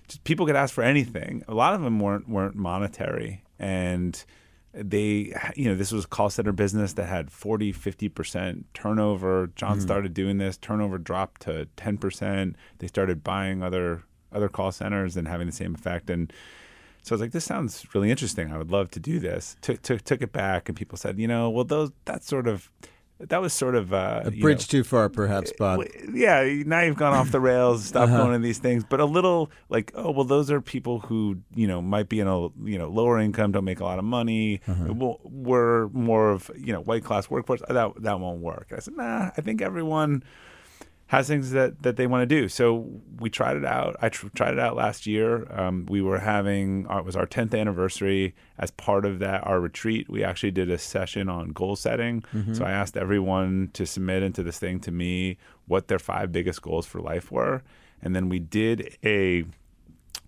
[0.08, 1.44] just people could ask for anything.
[1.48, 4.24] A lot of them weren't weren't monetary, and
[4.74, 9.50] they you know this was a call center business that had 40 50% turnover.
[9.56, 15.18] John started doing this turnover dropped to 10% they started buying other other call centers
[15.18, 16.32] and having the same effect and
[17.02, 18.52] so I was like, this sounds really interesting.
[18.54, 19.56] I would love to do this.
[19.62, 22.70] Took took took it back, and people said, you know, well, those that sort of
[23.20, 25.84] that was sort of uh, A bridge know, too far, perhaps, Bob.
[26.12, 27.86] yeah, now you've gone off the rails.
[27.92, 28.18] Stop Uh-huh.
[28.18, 28.84] going to these things.
[28.84, 32.28] But a little like, oh well, those are people who you know might be in
[32.28, 34.60] a you know lower income, don't make a lot of money.
[34.68, 34.94] Uh-huh.
[34.94, 37.62] Well, we're more of you know white class workforce.
[37.68, 38.72] That that won't work.
[38.76, 39.30] I said, nah.
[39.38, 40.24] I think everyone
[41.12, 42.48] has things that, that they want to do.
[42.48, 43.98] So we tried it out.
[44.02, 45.46] I tr- tried it out last year.
[45.52, 48.34] Um, we were having uh, it was our 10th anniversary.
[48.58, 52.24] As part of that, our retreat, we actually did a session on goal setting.
[52.54, 56.62] So I asked everyone to submit into this thing to me what their five biggest
[56.62, 57.62] goals for life were,
[58.02, 59.44] and then we did a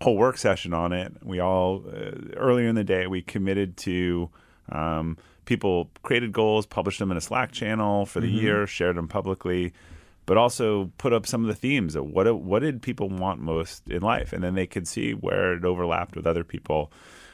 [0.02, 1.14] whole work session on it.
[1.24, 4.30] We all uh, earlier in the day we committed to
[4.70, 9.08] um, people created goals, published them in a Slack channel for the year, shared them
[9.08, 9.72] publicly,
[10.26, 13.90] but also put up some of the themes of what what did people want most
[13.90, 16.92] in life, and then they could see where it overlapped with other people.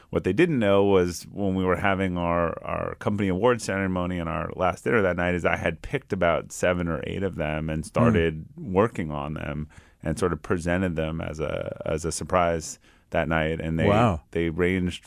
[0.10, 4.28] What they didn't know was when we were having our, our company award ceremony and
[4.28, 7.69] our last dinner that night is I had picked about seven or eight of them
[7.69, 7.88] and hmm.
[7.88, 9.67] started working on them
[10.02, 12.80] and sort of presented them as a as a surprise
[13.12, 13.60] that night.
[13.60, 14.21] And they Wow.
[14.32, 15.06] they ranged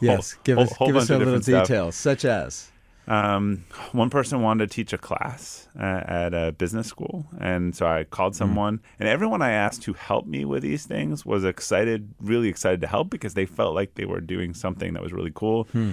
[0.00, 2.70] Yes, give us whole give us a little details, such as
[3.08, 7.86] Um, one person wanted to teach a class uh, at a business school, and so
[7.86, 8.38] I called Hmm.
[8.38, 12.80] someone, and everyone I asked to help me with these things was excited, really excited
[12.80, 15.64] to help because they felt like they were doing something that was really cool.
[15.72, 15.92] Hmm.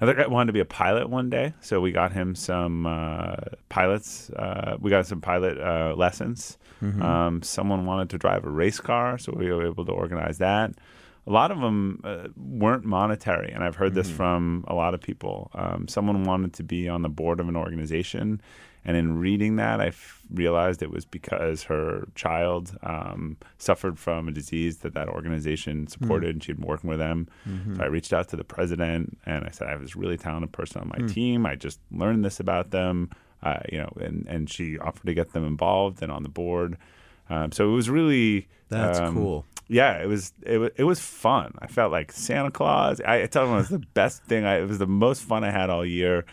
[0.00, 3.36] Another guy wanted to be a pilot one day, so we got him some uh,
[3.68, 4.28] pilots.
[4.30, 6.58] Uh, we got some pilot uh, lessons.
[6.82, 7.00] Mm-hmm.
[7.00, 10.72] Um, someone wanted to drive a race car, so we were able to organize that.
[11.26, 14.16] A lot of them uh, weren't monetary, and I've heard this Mm-hmm.
[14.16, 15.50] from a lot of people.
[15.54, 18.42] Um, someone wanted to be on the board of an organization,
[18.84, 24.28] and in reading that, I f- realized it was because her child um, suffered from
[24.28, 27.28] a disease that that organization supported, and she'd been working with them.
[27.76, 30.52] So I reached out to the president, and I said, "I have this really talented
[30.52, 31.46] person on my team.
[31.46, 33.08] I just learned this about them,
[33.42, 36.76] uh, you know." And and she offered to get them involved and on the board.
[37.30, 39.46] Um, so it was really That's um, cool.
[39.68, 41.54] yeah, it was it was it was fun.
[41.58, 43.00] I felt like Santa Claus.
[43.00, 44.44] I, I tell them it was the best thing.
[44.44, 46.24] I, it was the most fun I had all year.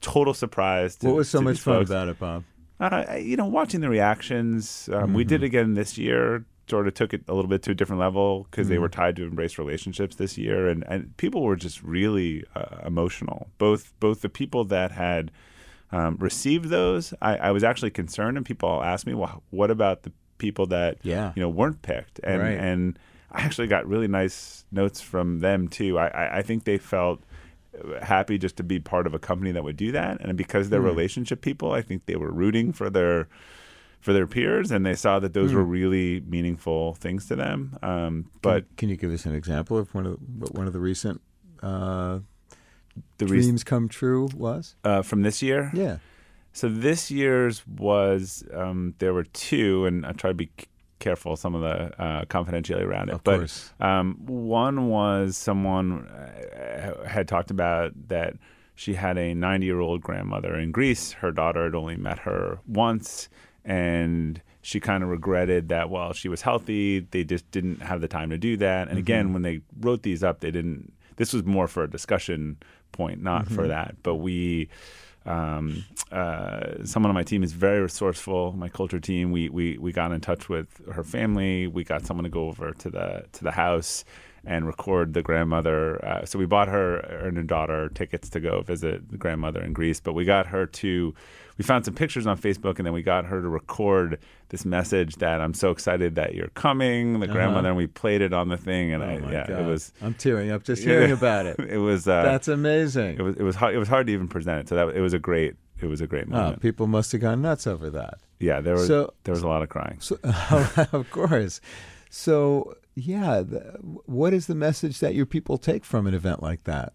[0.00, 0.96] Total surprise.
[0.96, 1.90] To, what was so much fun folks.
[1.90, 2.44] about it, Bob?
[2.80, 4.88] Uh, you know, watching the reactions.
[4.92, 5.28] Um, We Mm-hmm.
[5.28, 6.44] did again this year.
[6.70, 9.00] Sort of took it a little bit to a different level because they were Mm-hmm.
[9.00, 13.48] tied to embrace relationships this year, and, and people were just really uh, emotional.
[13.58, 15.32] Both both the people that had
[15.92, 20.04] um, received those, I, I was actually concerned, and people asked me, "Well, what about
[20.04, 21.32] the people that Yeah.
[21.36, 22.58] you know weren't picked?" And Right.
[22.58, 22.98] and
[23.30, 25.98] I actually got really nice notes from them too.
[25.98, 27.20] I, I, I think they felt
[28.02, 30.80] happy just to be part of a company that would do that, and because they're
[30.80, 33.28] relationship people, I think they were rooting for their
[34.00, 35.58] for their peers, and they saw that those Hmm.
[35.58, 37.76] were really meaningful things to them.
[37.82, 40.80] Um, but can you give us an example of one of what one of the
[40.80, 41.20] recent
[41.62, 42.18] uh,
[43.18, 44.74] the dreams come true was?
[44.84, 45.98] uh, from this year, Yeah.
[46.52, 50.66] So this year's was um, there were two, and I try to be c-
[50.98, 53.14] careful some of the uh, confidentiality around it.
[53.14, 53.72] Of but course.
[53.80, 58.34] um, one was someone uh, had talked about that
[58.74, 61.12] she had a 90 year old grandmother in Greece.
[61.12, 63.28] Her daughter had only met her once,
[63.64, 68.08] and she kind of regretted that while she was healthy, they just didn't have the
[68.08, 68.88] time to do that.
[68.88, 70.92] And again, when they wrote these up, they didn't.
[71.16, 72.56] This was more for a discussion
[72.92, 73.96] point, not for that.
[74.02, 74.68] But we
[75.30, 78.52] um, uh, someone on my team is very resourceful.
[78.52, 81.66] My culture team, we, we we got in touch with her family.
[81.66, 84.04] We got someone to go over to the to the house
[84.44, 86.04] and record the grandmother.
[86.04, 89.72] Uh, so we bought her and her daughter tickets to go visit the grandmother in
[89.72, 90.00] Greece.
[90.00, 91.14] But we got her to.
[91.58, 95.16] We found some pictures on Facebook, and then we got her to record this message
[95.16, 98.56] that I'm so excited that you're coming, the grandmother, and we played it on the
[98.56, 99.18] thing, and I, Uh-huh.
[99.24, 99.60] Oh my yeah, God.
[99.60, 101.58] it was I'm tearing up just hearing about it.
[101.68, 103.18] it was uh, That's amazing.
[103.18, 104.68] it was it was hard, it was hard to even present it.
[104.70, 106.62] So that it was a great it was a great Oh, moment.
[106.62, 108.14] people must have gone nuts over that.
[108.38, 109.98] yeah, there was So- there was a lot of crying.
[110.00, 110.18] So,
[110.92, 111.60] of course.
[112.10, 116.64] So, yeah, the, what is the message that your people take from an event like
[116.64, 116.92] that?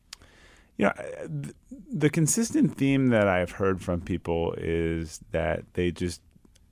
[0.78, 0.92] Yeah,
[1.24, 1.54] the,
[1.90, 6.22] the consistent theme that I've heard from people is that they just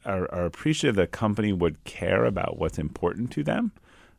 [0.05, 3.71] are, are appreciative that company would care about what's important to them,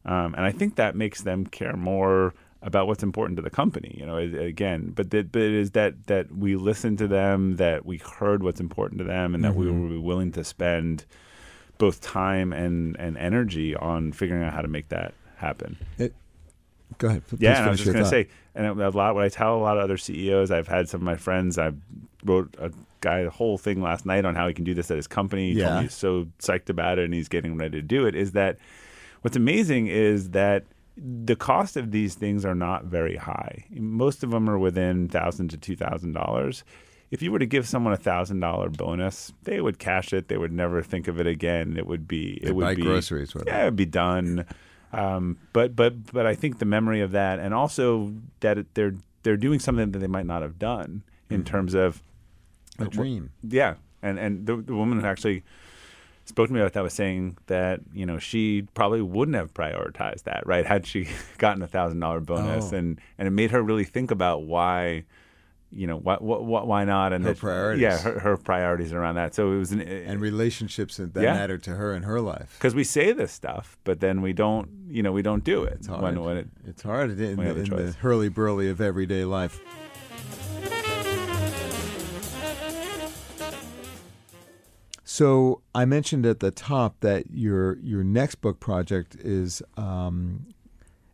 [0.06, 2.32] um, and I think that makes them care more
[2.62, 3.94] about what's important to the company.
[3.98, 7.84] You know, again, but that but it is that that we listen to them, that
[7.84, 11.04] we heard what's important to them, and that we were willing to spend
[11.78, 15.76] both time and and energy on figuring out how to make that happen.
[16.98, 17.26] Go ahead.
[17.26, 19.14] Please Yeah, I was just going to say, and a lot.
[19.14, 21.58] What I tell a lot of other CEOs, I've had some of my friends.
[21.58, 21.72] I
[22.24, 22.70] wrote a
[23.00, 25.52] guy a whole thing last night on how he can do this at his company.
[25.52, 25.76] He told Yeah.
[25.78, 28.14] me he's so psyched about it, and he's getting ready to do it.
[28.14, 28.58] Is that
[29.22, 30.64] what's amazing is that
[30.96, 33.64] the cost of these things are not very high.
[33.70, 36.62] Most of them are within thousand to two thousand dollars.
[37.10, 40.28] If you were to give someone a thousand dollar bonus, they would cash it.
[40.28, 41.76] They would never think of it again.
[41.76, 44.44] It would be it They would buy be groceries with yeah, it'd be done.
[44.92, 48.94] Um, but but but I think the memory of that, and also that it- they're
[49.22, 51.44] they're doing something that they might not have done in Mm-hmm.
[51.50, 52.02] terms of
[52.78, 53.30] A dream.
[53.42, 55.42] yeah, and and the, the woman who actually
[56.26, 60.22] spoke to me about that was saying that you know she probably wouldn't have prioritized
[60.24, 61.06] that right had she
[61.38, 62.76] gotten a thousand dollar bonus Oh.
[62.76, 65.04] and and it made her really think about why
[65.74, 67.82] you know why why, why not and Her that- priorities.
[67.82, 71.34] yeah her, her priorities around that so it was an And relationships that, Yeah.
[71.34, 72.54] matter to her in her life.
[72.58, 75.74] because we say this stuff but then we don't you know we don't do it
[75.78, 76.02] It's hard.
[76.02, 79.24] when when it it's hard in, when you the, in the hurly burly of everyday
[79.24, 79.60] life.
[85.04, 90.46] So I mentioned at the top that your your next book project is um,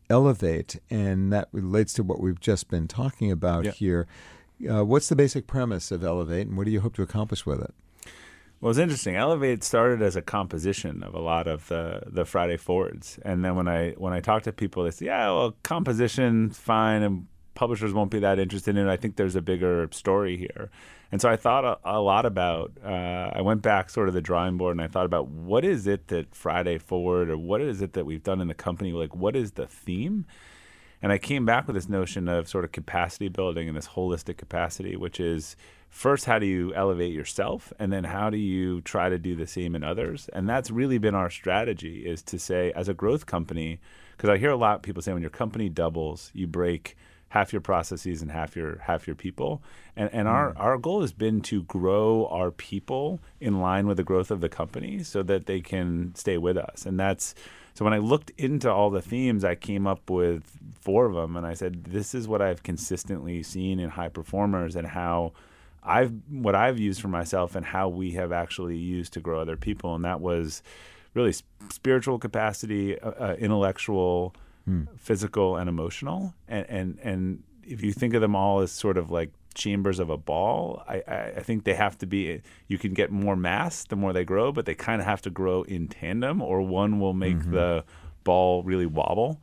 [0.08, 3.70] Elevate, and that relates to what we've just been talking about Yeah.
[3.72, 4.06] here.
[4.68, 7.60] Uh, what's the basic premise of Elevate, and what do you hope to accomplish with
[7.60, 7.74] it?
[8.60, 9.16] Well, it's interesting.
[9.16, 13.56] Elevate started as a composition of a lot of the the Friday forwards, and then
[13.56, 17.94] when I when I talk to people, they say, "Yeah, well, composition's fine, and publishers
[17.94, 20.70] won't be that interested in it." I think there's a bigger story here,
[21.10, 22.72] and so I thought a, a lot about.
[22.84, 25.86] Uh, I went back sort of the drawing board, and I thought about what is
[25.86, 28.92] it that Friday Forward, or what is it that we've done in the company?
[28.92, 30.26] Like, what is the theme?
[31.02, 34.36] And I came back with this notion of sort of capacity building and this holistic
[34.36, 35.56] capacity, which is
[35.88, 37.72] first, how do you elevate yourself?
[37.78, 40.28] And then how do you try to do the same in others?
[40.32, 43.80] And that's really been our strategy is to say, as a growth company,
[44.16, 46.96] because I hear a lot of people say when your company doubles, you break
[47.30, 49.62] half your processes and half your half your people.
[49.96, 54.04] And and our, our goal has been to grow our people in line with the
[54.04, 56.86] growth of the company so that they can stay with us.
[56.86, 57.34] And that's
[57.74, 60.42] so when I looked into all the themes, I came up with
[60.80, 64.76] four of them, and I said, "This is what I've consistently seen in high performers,
[64.76, 65.32] and how
[65.82, 69.56] I've what I've used for myself, and how we have actually used to grow other
[69.56, 70.62] people." And that was
[71.14, 71.32] really
[71.70, 73.36] spiritual capacity, uh, uh,
[74.70, 76.34] intellectual, physical, and emotional.
[76.48, 80.10] And and and if you think of them all as sort of like chambers of
[80.10, 82.40] a ball, I, I, I think they have to be.
[82.68, 85.30] You can get more mass the more they grow, but they kind of have to
[85.30, 87.52] grow in tandem, or one will make mm-hmm.
[87.52, 87.84] the
[88.24, 89.40] ball really wobble.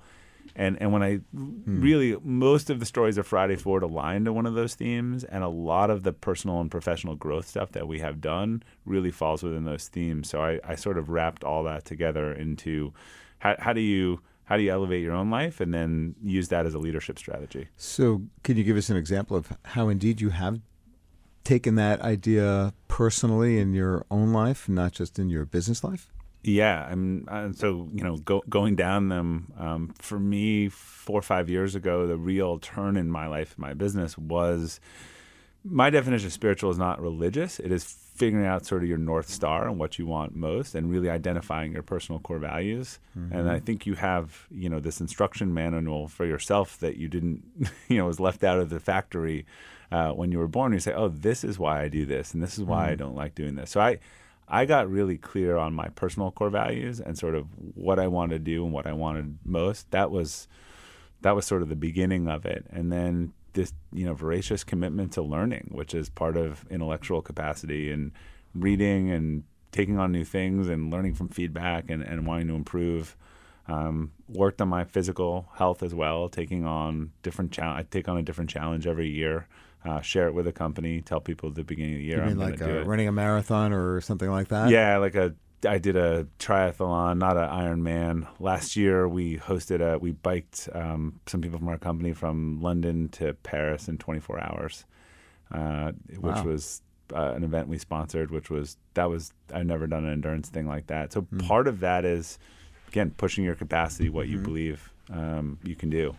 [0.55, 1.81] And and when I hmm.
[1.81, 5.43] really most of the stories of Friday Forward align to one of those themes, and
[5.43, 9.43] a lot of the personal and professional growth stuff that we have done really falls
[9.43, 10.29] within those themes.
[10.29, 12.91] So I, I sort of wrapped all that together into
[13.39, 16.65] how, how do you how do you elevate your own life and then use that
[16.65, 17.67] as a leadership strategy.
[17.75, 20.61] So, can you give us an example of how indeed you have
[21.43, 26.09] taken that idea personally in your own life, not just in your business life?
[26.43, 27.27] Yeah, I'm.
[27.29, 31.75] Uh, so you know, go, going down them um, for me four or five years
[31.75, 34.79] ago, the real turn in my life, my business was
[35.65, 37.59] my definition of spiritual is not religious.
[37.59, 40.89] It is figuring out sort of your north star and what you want most, and
[40.89, 42.99] really identifying your personal core values.
[43.31, 47.43] And I think you have you know this instruction manual for yourself that you didn't
[47.87, 49.45] you know was left out of the factory
[49.91, 50.73] uh, when you were born.
[50.73, 53.15] You say, oh, this is why I do this, and this is why I don't
[53.15, 53.71] like doing this.
[53.71, 53.99] So I.
[54.49, 58.45] I got really clear on my personal core values and sort of what I wanted
[58.45, 59.91] to do and what I wanted most.
[59.91, 60.47] That was
[61.21, 62.65] that was sort of the beginning of it.
[62.69, 67.91] And then this, you know, voracious commitment to learning, which is part of intellectual capacity
[67.91, 68.11] and
[68.53, 73.17] reading and taking on new things and learning from feedback and, and wanting to improve.
[73.67, 77.79] Um, worked on my physical health as well, taking on different challenge.
[77.79, 79.47] I take on a different challenge every year.
[79.83, 81.01] Uh, share it with a company.
[81.01, 83.07] Tell people at the beginning of the year You mean I'm like do uh, running
[83.07, 84.69] a marathon or something like that?
[84.69, 85.33] Yeah, like a
[85.65, 88.27] I did a triathlon, not an Ironman.
[88.39, 93.09] Last year we hosted a we biked um, some people from our company from London
[93.09, 94.85] to Paris in 24 hours,
[95.51, 96.43] uh, which Wow.
[96.43, 96.81] was
[97.13, 98.29] uh, an event we sponsored.
[98.31, 101.11] Which was that was I've never done an endurance thing like that.
[101.13, 101.39] So Hmm.
[101.39, 102.37] part of that is
[102.89, 104.35] again pushing your capacity, what Mm-hmm.
[104.37, 106.15] you believe um, you can do.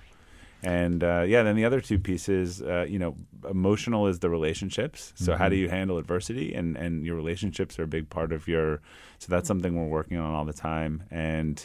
[0.63, 3.15] And uh, yeah, then the other two pieces, uh, you know,
[3.49, 5.13] emotional is the relationships.
[5.15, 5.63] So how do Mm-hmm.
[5.63, 6.53] you handle adversity?
[6.55, 8.81] And and your relationships are a big part of your.
[9.19, 11.05] So that's something we're working on all the time.
[11.11, 11.65] And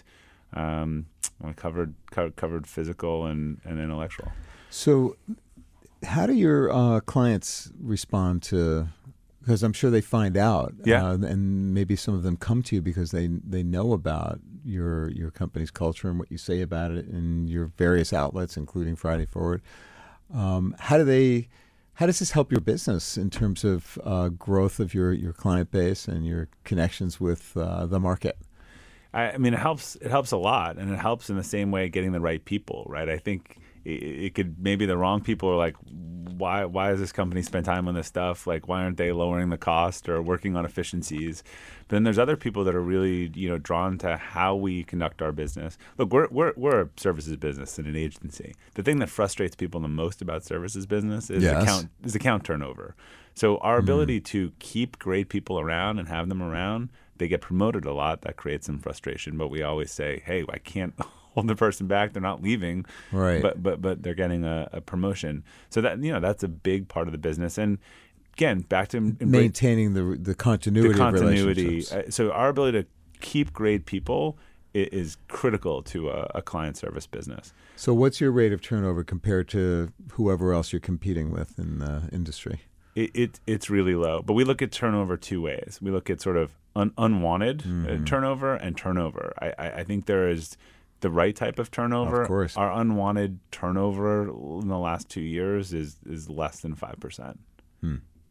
[0.54, 1.08] um,
[1.44, 4.32] I covered co- covered physical and, and intellectual.
[4.70, 5.16] So,
[6.04, 8.89] how do your uh, clients respond to?
[9.44, 11.06] Because I'm sure they find out, Yeah.
[11.06, 15.10] uh, and maybe some of them come to you because they they know about your
[15.12, 19.26] your company's culture and what you say about it in your various outlets, including Friday
[19.26, 19.62] Forward.
[20.34, 21.50] Um, how do they?
[21.96, 25.70] How does this help your business in terms of uh, growth of your, your client
[25.70, 28.36] base and your connections with uh, the market?
[29.14, 29.96] I, I mean, it helps.
[29.98, 32.86] It helps a lot, and it helps in the same way getting the right people,
[32.88, 33.10] right?
[33.10, 35.76] I think it, it could maybe the wrong people are like,
[36.38, 38.48] why why does this company spend time on this stuff?
[38.48, 41.44] Like, why aren't they lowering the cost or working on efficiencies?
[41.88, 45.22] But then there's other people that are really you know drawn to how we conduct
[45.22, 45.78] our business.
[45.98, 48.56] Look, we're we're we're a services business and an agency.
[48.76, 51.64] The thing that frustrates people the most about services business is Yes.
[51.64, 52.96] account is account turnover.
[53.36, 53.86] So our mm-hmm.
[53.86, 58.22] ability to keep great people around and have them around, they get promoted a lot.
[58.22, 59.38] That creates some frustration.
[59.38, 60.94] But we always say, hey, I can't
[61.34, 62.14] hold the person back.
[62.14, 63.42] They're not leaving, Right.
[63.42, 65.44] But but but they're getting a, a promotion.
[65.70, 67.58] So that you know that's a big part of the business.
[67.58, 67.78] And
[68.34, 71.40] again, back to embrace Maintaining the the continuity, the continuity.
[71.42, 71.92] of relationships.
[71.92, 72.88] Uh, so our ability to
[73.20, 74.38] keep great people
[74.74, 77.54] is critical to a, a client service business.
[77.76, 82.10] So, what's your rate of turnover compared to whoever else you're competing with in the
[82.12, 82.62] industry?
[82.96, 84.22] it, it it's really low.
[84.22, 85.80] But we look at turnover two ways.
[85.82, 89.34] We look at sort of un, unwanted uh, turnover and turnover.
[89.40, 90.58] I, I, I think there is
[91.04, 92.24] the right type of turnover.
[92.24, 92.58] Of course.
[92.58, 94.24] Our unwanted turnover
[94.62, 97.39] in the last two years is is less than five percent.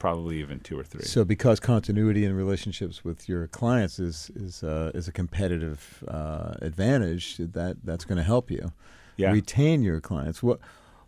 [0.00, 1.02] Probably even two or three.
[1.02, 1.06] Hmm.
[1.06, 6.54] So, because continuity in relationships with your clients is is uh, is a competitive uh,
[6.60, 8.72] advantage, that that's going to help you
[9.16, 9.30] Yeah.
[9.30, 10.42] retain your clients.
[10.42, 10.58] What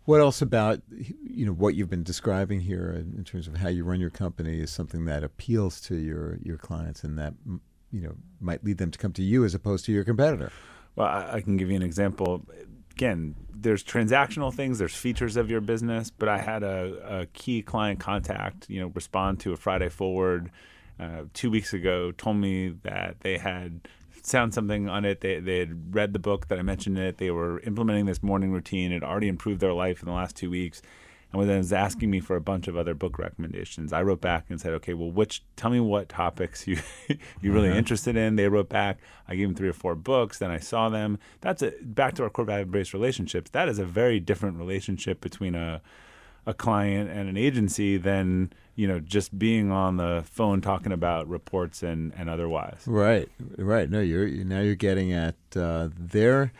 [0.05, 3.83] what else about you know what you've been describing here in, terms of how you
[3.83, 7.33] run your company is something that appeals to your your clients and that
[7.91, 10.51] you know might lead them to come to you as opposed to your competitor.
[10.95, 12.45] Well, I, I can give you an example.
[12.91, 17.61] Again, there's transactional things, there's features of your business, but I had a, a key
[17.61, 20.51] client contact, you know, respond to a Friday forward
[20.99, 25.21] uh, two weeks ago, told me that they had found something on it.
[25.21, 27.17] They, they had read the book that I mentioned it.
[27.17, 28.91] They were implementing this morning routine.
[28.91, 30.81] It already improved their life in the last two weeks.
[31.41, 33.93] And then was asking me for a bunch of other book recommendations.
[33.93, 35.43] I wrote back and said, "Okay, well, which?
[35.55, 36.77] Tell me what topics you
[37.41, 38.99] you're really interested in." They wrote back.
[39.27, 40.39] I gave them three or four books.
[40.39, 41.19] Then I saw them.
[41.41, 43.51] That's a back to our core value based relationships.
[43.51, 45.81] That is a very different relationship between a
[46.45, 51.27] a client and an agency than you know just being on the phone talking about
[51.27, 52.83] reports and and otherwise.
[52.85, 53.89] Right, right.
[53.89, 56.51] No, you're now you're getting at uh, their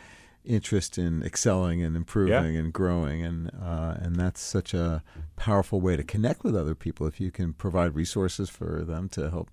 [0.46, 5.02] interest in excelling and improving and growing, and uh, and that's such a
[5.36, 7.06] powerful way to connect with other people.
[7.06, 9.50] If you can provide resources for them to help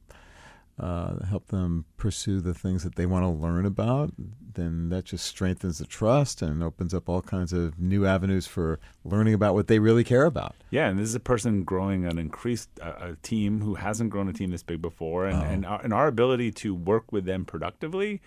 [0.79, 4.11] uh, help them pursue the things that they want to learn about,
[4.55, 8.79] then that just strengthens the trust and opens up all kinds of new avenues for
[9.03, 10.55] learning about what they really care about.
[10.71, 14.27] Yeah, and this is a person growing an increased uh, a team who hasn't grown
[14.27, 17.45] a team this big before, and and, our, and our ability to work with them
[17.45, 18.21] productively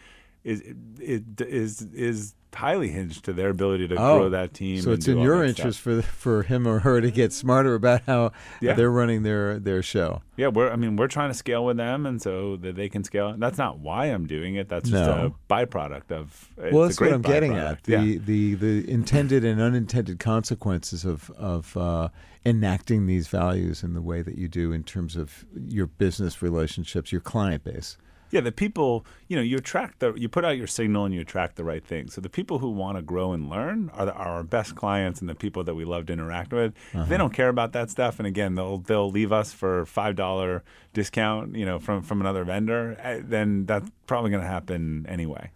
[0.47, 0.63] is
[1.01, 4.79] it is is highly hinged to their ability to grow that team.
[4.79, 6.03] Oh, So it's in your interest stuff.
[6.07, 8.33] for for him or her to get smarter about how
[8.63, 8.73] Yeah.
[8.73, 10.23] they're running their their show.
[10.39, 13.05] Yeah, we're I mean we're trying to scale with them, and so that they can
[13.05, 13.35] scale.
[13.37, 14.71] That's not why I'm doing it.
[14.71, 15.35] That's just No.
[15.51, 16.49] a byproduct of.
[16.57, 17.83] It's well, that's what I'm getting at.
[17.85, 18.19] The, yeah.
[18.25, 22.09] the the intended and unintended consequences of of uh,
[22.47, 27.13] enacting these values in the way that you do in terms of your business relationships,
[27.13, 27.99] your client base.
[28.31, 31.21] Yeah, the people, you know, you attract the, you put out your signal and you
[31.21, 32.15] attract the right things.
[32.15, 35.21] So the people who want to grow and learn are, the, are our best clients
[35.21, 36.75] and the people that we love to interact with.
[36.95, 37.05] Uh-huh.
[37.05, 40.65] they don't care about that stuff, and again, they'll they'll leave us for five dollar
[40.93, 45.51] discount, you know, from from another vendor, eh, then that's probably going to happen anyway.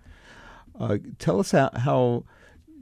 [0.78, 2.24] Uh, tell us how, how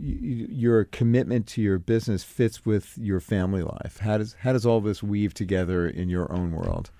[0.01, 3.99] your commitment to your business fits with your family life.
[4.01, 6.91] How does how does all this weave together in your own world?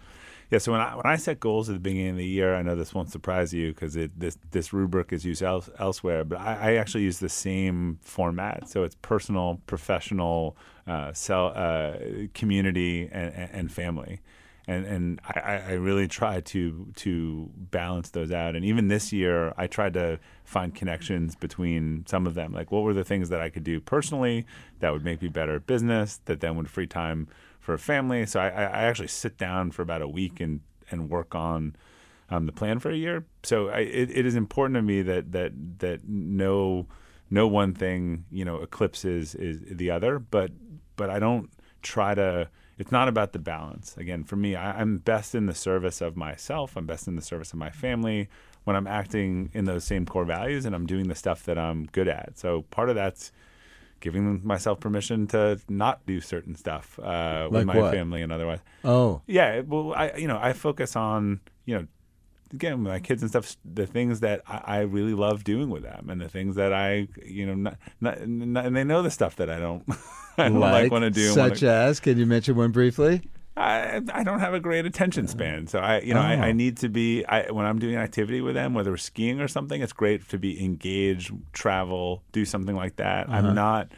[0.51, 2.62] Yeah, so when I when I set goals at the beginning of the year, I
[2.62, 6.72] know this won't surprise you because this this rubric is used else, elsewhere, but I,
[6.72, 8.66] I actually use the same format.
[8.66, 11.99] So it's personal, professional, uh, sell, uh,
[12.32, 14.22] community, and, and, family,
[14.66, 18.57] and and I I really try to to balance those out.
[18.57, 22.55] And even this year, I tried to find connections between some of them.
[22.55, 24.46] Like, what were the things that I could do personally
[24.80, 27.28] that would make me better at business, that then would free time
[27.69, 28.25] for a family.
[28.25, 30.61] So I, I actually sit down for about a week and,
[30.91, 31.77] and work on
[32.31, 33.27] um, the plan for a year.
[33.43, 36.87] So I, it, it is important to me that that that no
[37.29, 40.19] no one thing you know eclipses is the other.
[40.19, 40.53] But
[40.97, 41.51] but I don't
[41.83, 42.49] try to.
[42.79, 43.99] It's not about the balance.
[43.99, 46.75] Again, for me, I, I'm best in the service of myself.
[46.75, 48.31] I'm best in the service of my family
[48.64, 51.85] when I'm acting in those same core values and I'm doing the stuff that I'm
[51.93, 52.39] good at.
[52.39, 53.31] So part of that's
[54.01, 57.92] giving myself permission to not do certain stuff uh, with my what?
[57.92, 58.61] family and otherwise.
[58.84, 61.86] Oh, Yeah, well, I you know I focus on you know
[62.53, 65.82] again with my kids and stuff the things that I, I really love doing with
[65.82, 69.11] them and the things that I you know not, not, not and they know the
[69.11, 69.84] stuff that I don't
[70.38, 71.28] I don't like, want to do.
[71.28, 73.22] and wanna- such as can you mention one briefly?
[73.59, 76.53] I, I don't have a great attention span, so I you know I, I Oh.
[76.53, 79.49] need to be I, when I'm doing an activity with them, whether we're skiing or
[79.49, 79.83] something.
[79.83, 83.29] It's great to be engaged, travel, do something like that.
[83.29, 83.89] I'm not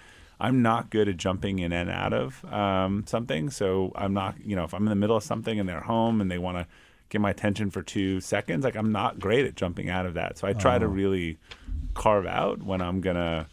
[0.41, 4.57] I'm not good at jumping in and out of um, something, so I'm not you
[4.57, 6.67] know if I'm in the middle of something and they're home and they want to
[7.11, 10.39] get my attention for two seconds, like I'm not great at jumping out of that.
[10.39, 11.39] So I try to really
[11.95, 13.49] carve out when I'm gonna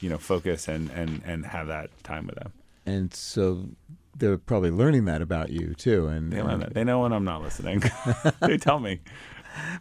[0.00, 2.52] you know focus and and and have that time with them.
[2.86, 3.66] And so
[4.18, 6.06] they're probably learning that about you too.
[6.06, 6.74] And, They, learn that.
[6.74, 7.82] they know when I'm not listening.
[8.40, 9.00] they tell me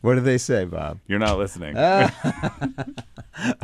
[0.01, 0.99] what do they say, Bob?
[1.07, 1.77] you're not listening.
[1.77, 2.09] All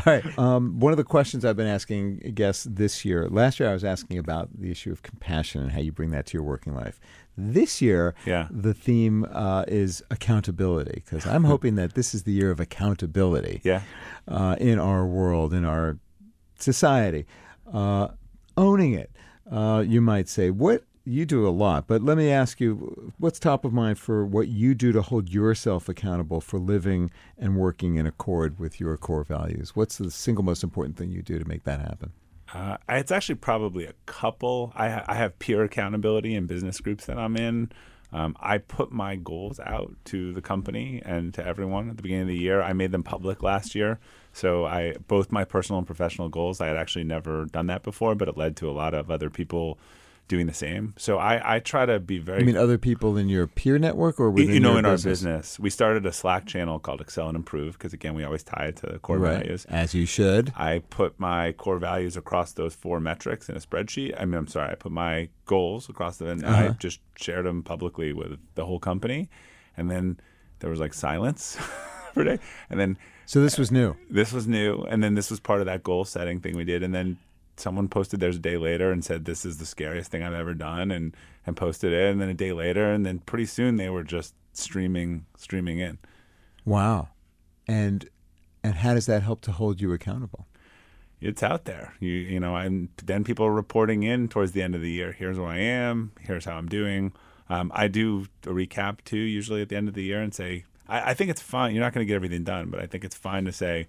[0.05, 0.38] right.
[0.38, 3.84] Um, one of the questions I've been asking guests this year, last year I was
[3.84, 6.99] asking about the issue of compassion and how you bring that to your working life.
[7.36, 8.47] This year, Yeah.
[8.51, 13.61] the theme uh, is accountability because I'm hoping that this is the year of accountability
[13.63, 13.82] yeah.
[14.28, 15.97] uh, in our world, in our
[16.59, 17.26] society.
[17.71, 18.09] Uh,
[18.55, 19.09] owning it,
[19.53, 20.49] uh, you might say.
[20.49, 24.25] What you do a lot, but let me ask you, what's top of mind for
[24.25, 28.95] what you do to hold yourself accountable for living and working in accord with your
[28.97, 29.75] core values?
[29.75, 32.11] What's the single most important thing you do to make that happen?
[32.53, 34.71] Uh, it's actually probably a couple.
[34.75, 37.71] I, I have peer accountability in business groups that I'm in.
[38.14, 42.24] Um, I put my goals out to the company and to everyone at the beginning
[42.24, 42.61] of the year.
[42.61, 43.99] I made them public last year.
[44.34, 46.61] So I both my personal and professional goals.
[46.61, 49.32] I had actually never done that before, but it led to a lot of other
[49.32, 49.80] people
[50.30, 50.93] doing the same.
[50.97, 54.19] So I, I try to be very You mean other people in your peer network
[54.19, 55.19] or you within you know in our business?
[55.21, 58.67] business we started a slack channel called excel and improve because again we always tie
[58.67, 59.39] it to the core right?
[59.43, 60.53] values As you should.
[60.55, 64.19] I put my core values across those four metrics in a spreadsheet.
[64.19, 66.76] I mean, I'm sorry, I put my goals across them, and I Uh-huh.
[66.80, 69.30] just shared them publicly with the whole company.
[69.78, 70.19] And then
[70.59, 71.55] there was like silence
[72.13, 72.39] for a day.
[72.69, 73.95] And then So this was new.
[74.09, 76.82] this was new, and then this was part of that goal setting thing we did.
[76.82, 77.17] And then
[77.57, 80.53] someone posted theirs a day later and said, "This is the scariest thing I've ever
[80.53, 82.11] done," and and posted it.
[82.11, 85.97] And then a day later, and then pretty soon they were just streaming streaming in.
[86.65, 87.09] Wow.
[87.67, 88.09] And
[88.63, 90.47] and how does that help to hold you accountable?
[91.23, 91.93] it's out there.
[91.99, 95.13] You you know, and then people are reporting in towards the end of the year.
[95.13, 96.11] Here's where I am.
[96.19, 97.13] Here's how I'm doing.
[97.49, 100.65] Um, I do a recap too, usually at the end of the year, and say
[100.87, 101.73] I, I think it's fine.
[101.73, 103.87] You're not going to get everything done, but I think it's fine to say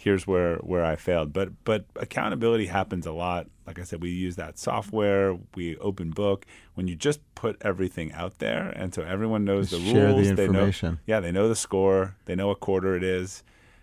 [0.00, 1.32] here's where where I failed.
[1.32, 3.48] But but accountability happens a lot.
[3.66, 5.36] Like I said, we use that software.
[5.54, 9.82] We open book when you just put everything out there, and so everyone knows Just
[9.84, 10.28] the share the rules.
[10.36, 11.00] they know, information.
[11.06, 12.14] yeah, they know the score.
[12.26, 13.42] They know what quarter it is,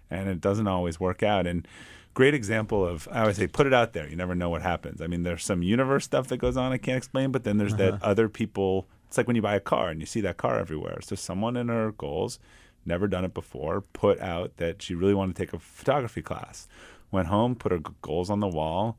[0.10, 1.46] and it doesn't always work out.
[1.46, 1.68] And
[2.16, 4.08] great example of I always say put it out there.
[4.10, 5.02] You never know what happens.
[5.02, 7.76] I mean, there's some universe stuff that goes on I can't explain, but then there's
[7.76, 8.06] that Uh-huh.
[8.12, 8.88] other people.
[9.08, 11.00] It's like when you buy a car and you see that car everywhere.
[11.02, 12.40] So someone in her goals,
[12.86, 16.68] never done it before, put out that she really wanted to take a photography class.
[17.12, 18.98] Went home, put her goals on the wall.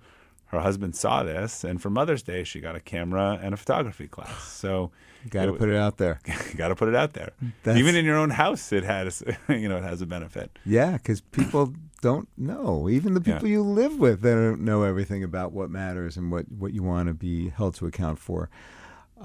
[0.51, 4.07] Her husband saw this, and for Mother's Day, she got a camera and a photography
[4.07, 4.45] class.
[4.45, 4.93] So
[5.28, 6.20] Got to put it out there.
[6.26, 7.32] you got to put it out there.
[7.64, 10.57] That's- Even in your own house, it has you know it has a benefit.
[10.64, 12.89] Yeah, because people don't know.
[12.89, 13.34] Even the Yeah.
[13.34, 16.84] people you live with, they don't know everything about what matters and what, what you
[16.84, 18.49] want to be held to account for.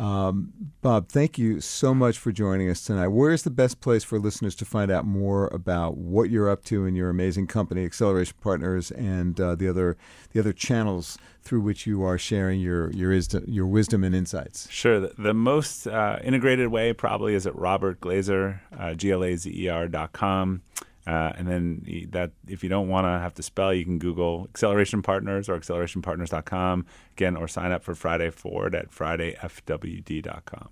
[0.02, 3.10] Um, Bob, thank you so much for joining us tonight.
[3.10, 6.64] Where is the best place for listeners to find out more about what you're up
[6.66, 9.98] to in your amazing company, Acceleration Partners, and uh, the other
[10.32, 13.14] the other channels through which you are sharing your your
[13.46, 14.68] your wisdom and insights?
[14.72, 15.00] Sure.
[15.00, 20.64] The, the most uh, integrated way probably is at Robert Glazer, uh, G-L-A-Z-E-R dot com.
[21.08, 24.48] Uh, and then that if you don't want to have to spell, you can Google
[24.50, 30.70] Acceleration Partners or accelerationpartners.com again, or sign up for Friday Forward at fridayfwd.com.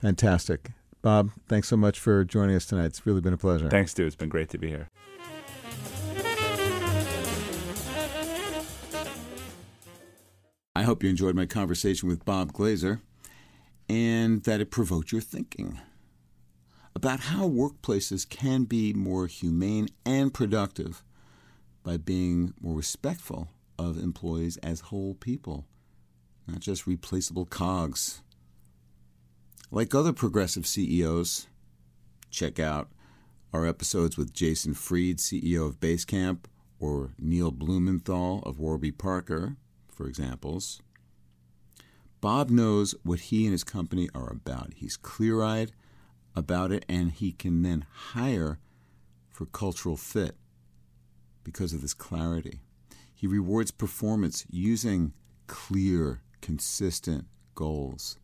[0.00, 0.70] Fantastic.
[1.02, 2.86] Bob, thanks so much for joining us tonight.
[2.86, 3.70] It's really been a pleasure.
[3.70, 4.06] Thanks, Stew.
[4.06, 4.88] It's been great to be here.
[10.76, 13.00] I hope you enjoyed my conversation with Bob Glazer
[13.88, 15.80] and that it provoked your thinking
[16.94, 21.02] about how workplaces can be more humane and productive
[21.82, 25.66] by being more respectful of employees as whole people,
[26.46, 28.22] not just replaceable cogs.
[29.70, 31.46] Like other progressive CEOs,
[32.30, 32.90] check out
[33.52, 36.44] our episodes with Jason Fried, CEO of Basecamp,
[36.78, 39.56] or Neil Blumenthal of Warby Parker,
[39.88, 40.80] for examples.
[42.20, 44.74] Bob knows what he and his company are about.
[44.76, 45.72] He's clear eyed
[46.34, 48.58] about it, and he can then hire
[49.30, 50.36] for cultural fit
[51.44, 52.60] because of this clarity.
[53.14, 55.12] He rewards performance using
[55.46, 58.18] clear, consistent goals.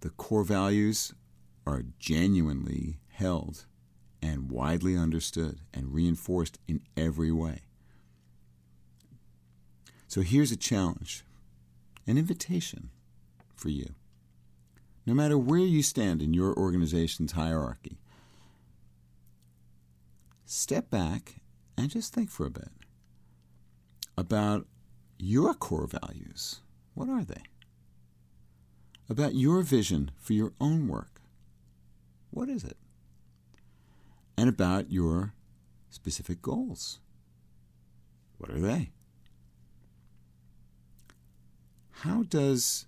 [0.00, 1.14] The core values
[1.66, 3.66] are genuinely held
[4.20, 7.62] and widely understood and reinforced in every way.
[10.06, 11.24] So here's a challenge,
[12.06, 12.90] an invitation
[13.54, 13.94] for you.
[15.04, 17.98] No matter where you stand in your organization's hierarchy,
[20.44, 21.36] step back
[21.76, 22.70] and just think for a bit
[24.16, 24.66] about
[25.18, 26.60] your core values.
[26.94, 27.42] What are they?
[29.08, 31.20] About your vision for your own work.
[32.30, 32.76] What is it?
[34.36, 35.34] And about your
[35.90, 37.00] specific goals.
[38.38, 38.90] What are they?
[41.90, 42.86] How does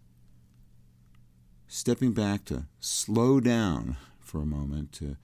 [1.74, 5.16] stepping back to slow down for a moment to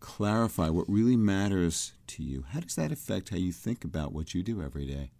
[0.00, 4.32] clarify what really matters to you, how does that affect how you think about what
[4.32, 5.10] you do every day?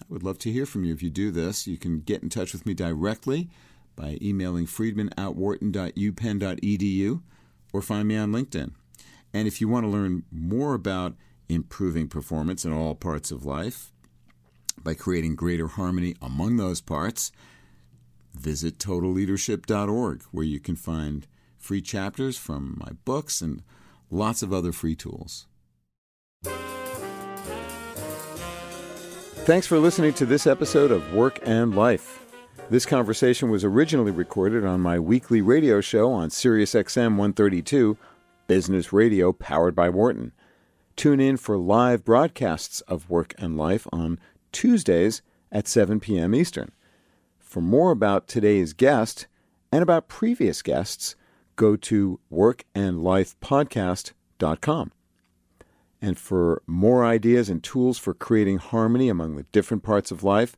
[0.00, 1.66] I would love to hear from you if you do this.
[1.66, 3.50] You can get in touch with me directly
[3.96, 7.22] by emailing friedman at wharton.upenn.edu
[7.72, 8.70] or find me on LinkedIn.
[9.34, 11.16] And if you want to learn more about
[11.48, 13.90] improving performance in all parts of life
[14.80, 17.32] by creating greater harmony among those parts,
[18.40, 21.26] visit totalleadership.org, where you can find
[21.58, 23.62] free chapters from my books and
[24.10, 25.46] lots of other free tools.
[29.44, 32.24] Thanks for listening to this episode of Work and Life.
[32.70, 37.96] This conversation was originally recorded on my weekly radio show on SiriusXM 132,
[38.46, 40.32] Business Radio powered by Wharton.
[40.94, 44.20] Tune in for live broadcasts of Work and Life on
[44.52, 46.34] Tuesdays at 7 p.m.
[46.34, 46.70] Eastern.
[47.50, 49.26] For more about today's guest
[49.72, 51.16] and about previous guests,
[51.56, 54.92] go to workandlifepodcast.com.
[56.00, 60.56] And for more ideas and tools for creating harmony among the different parts of life,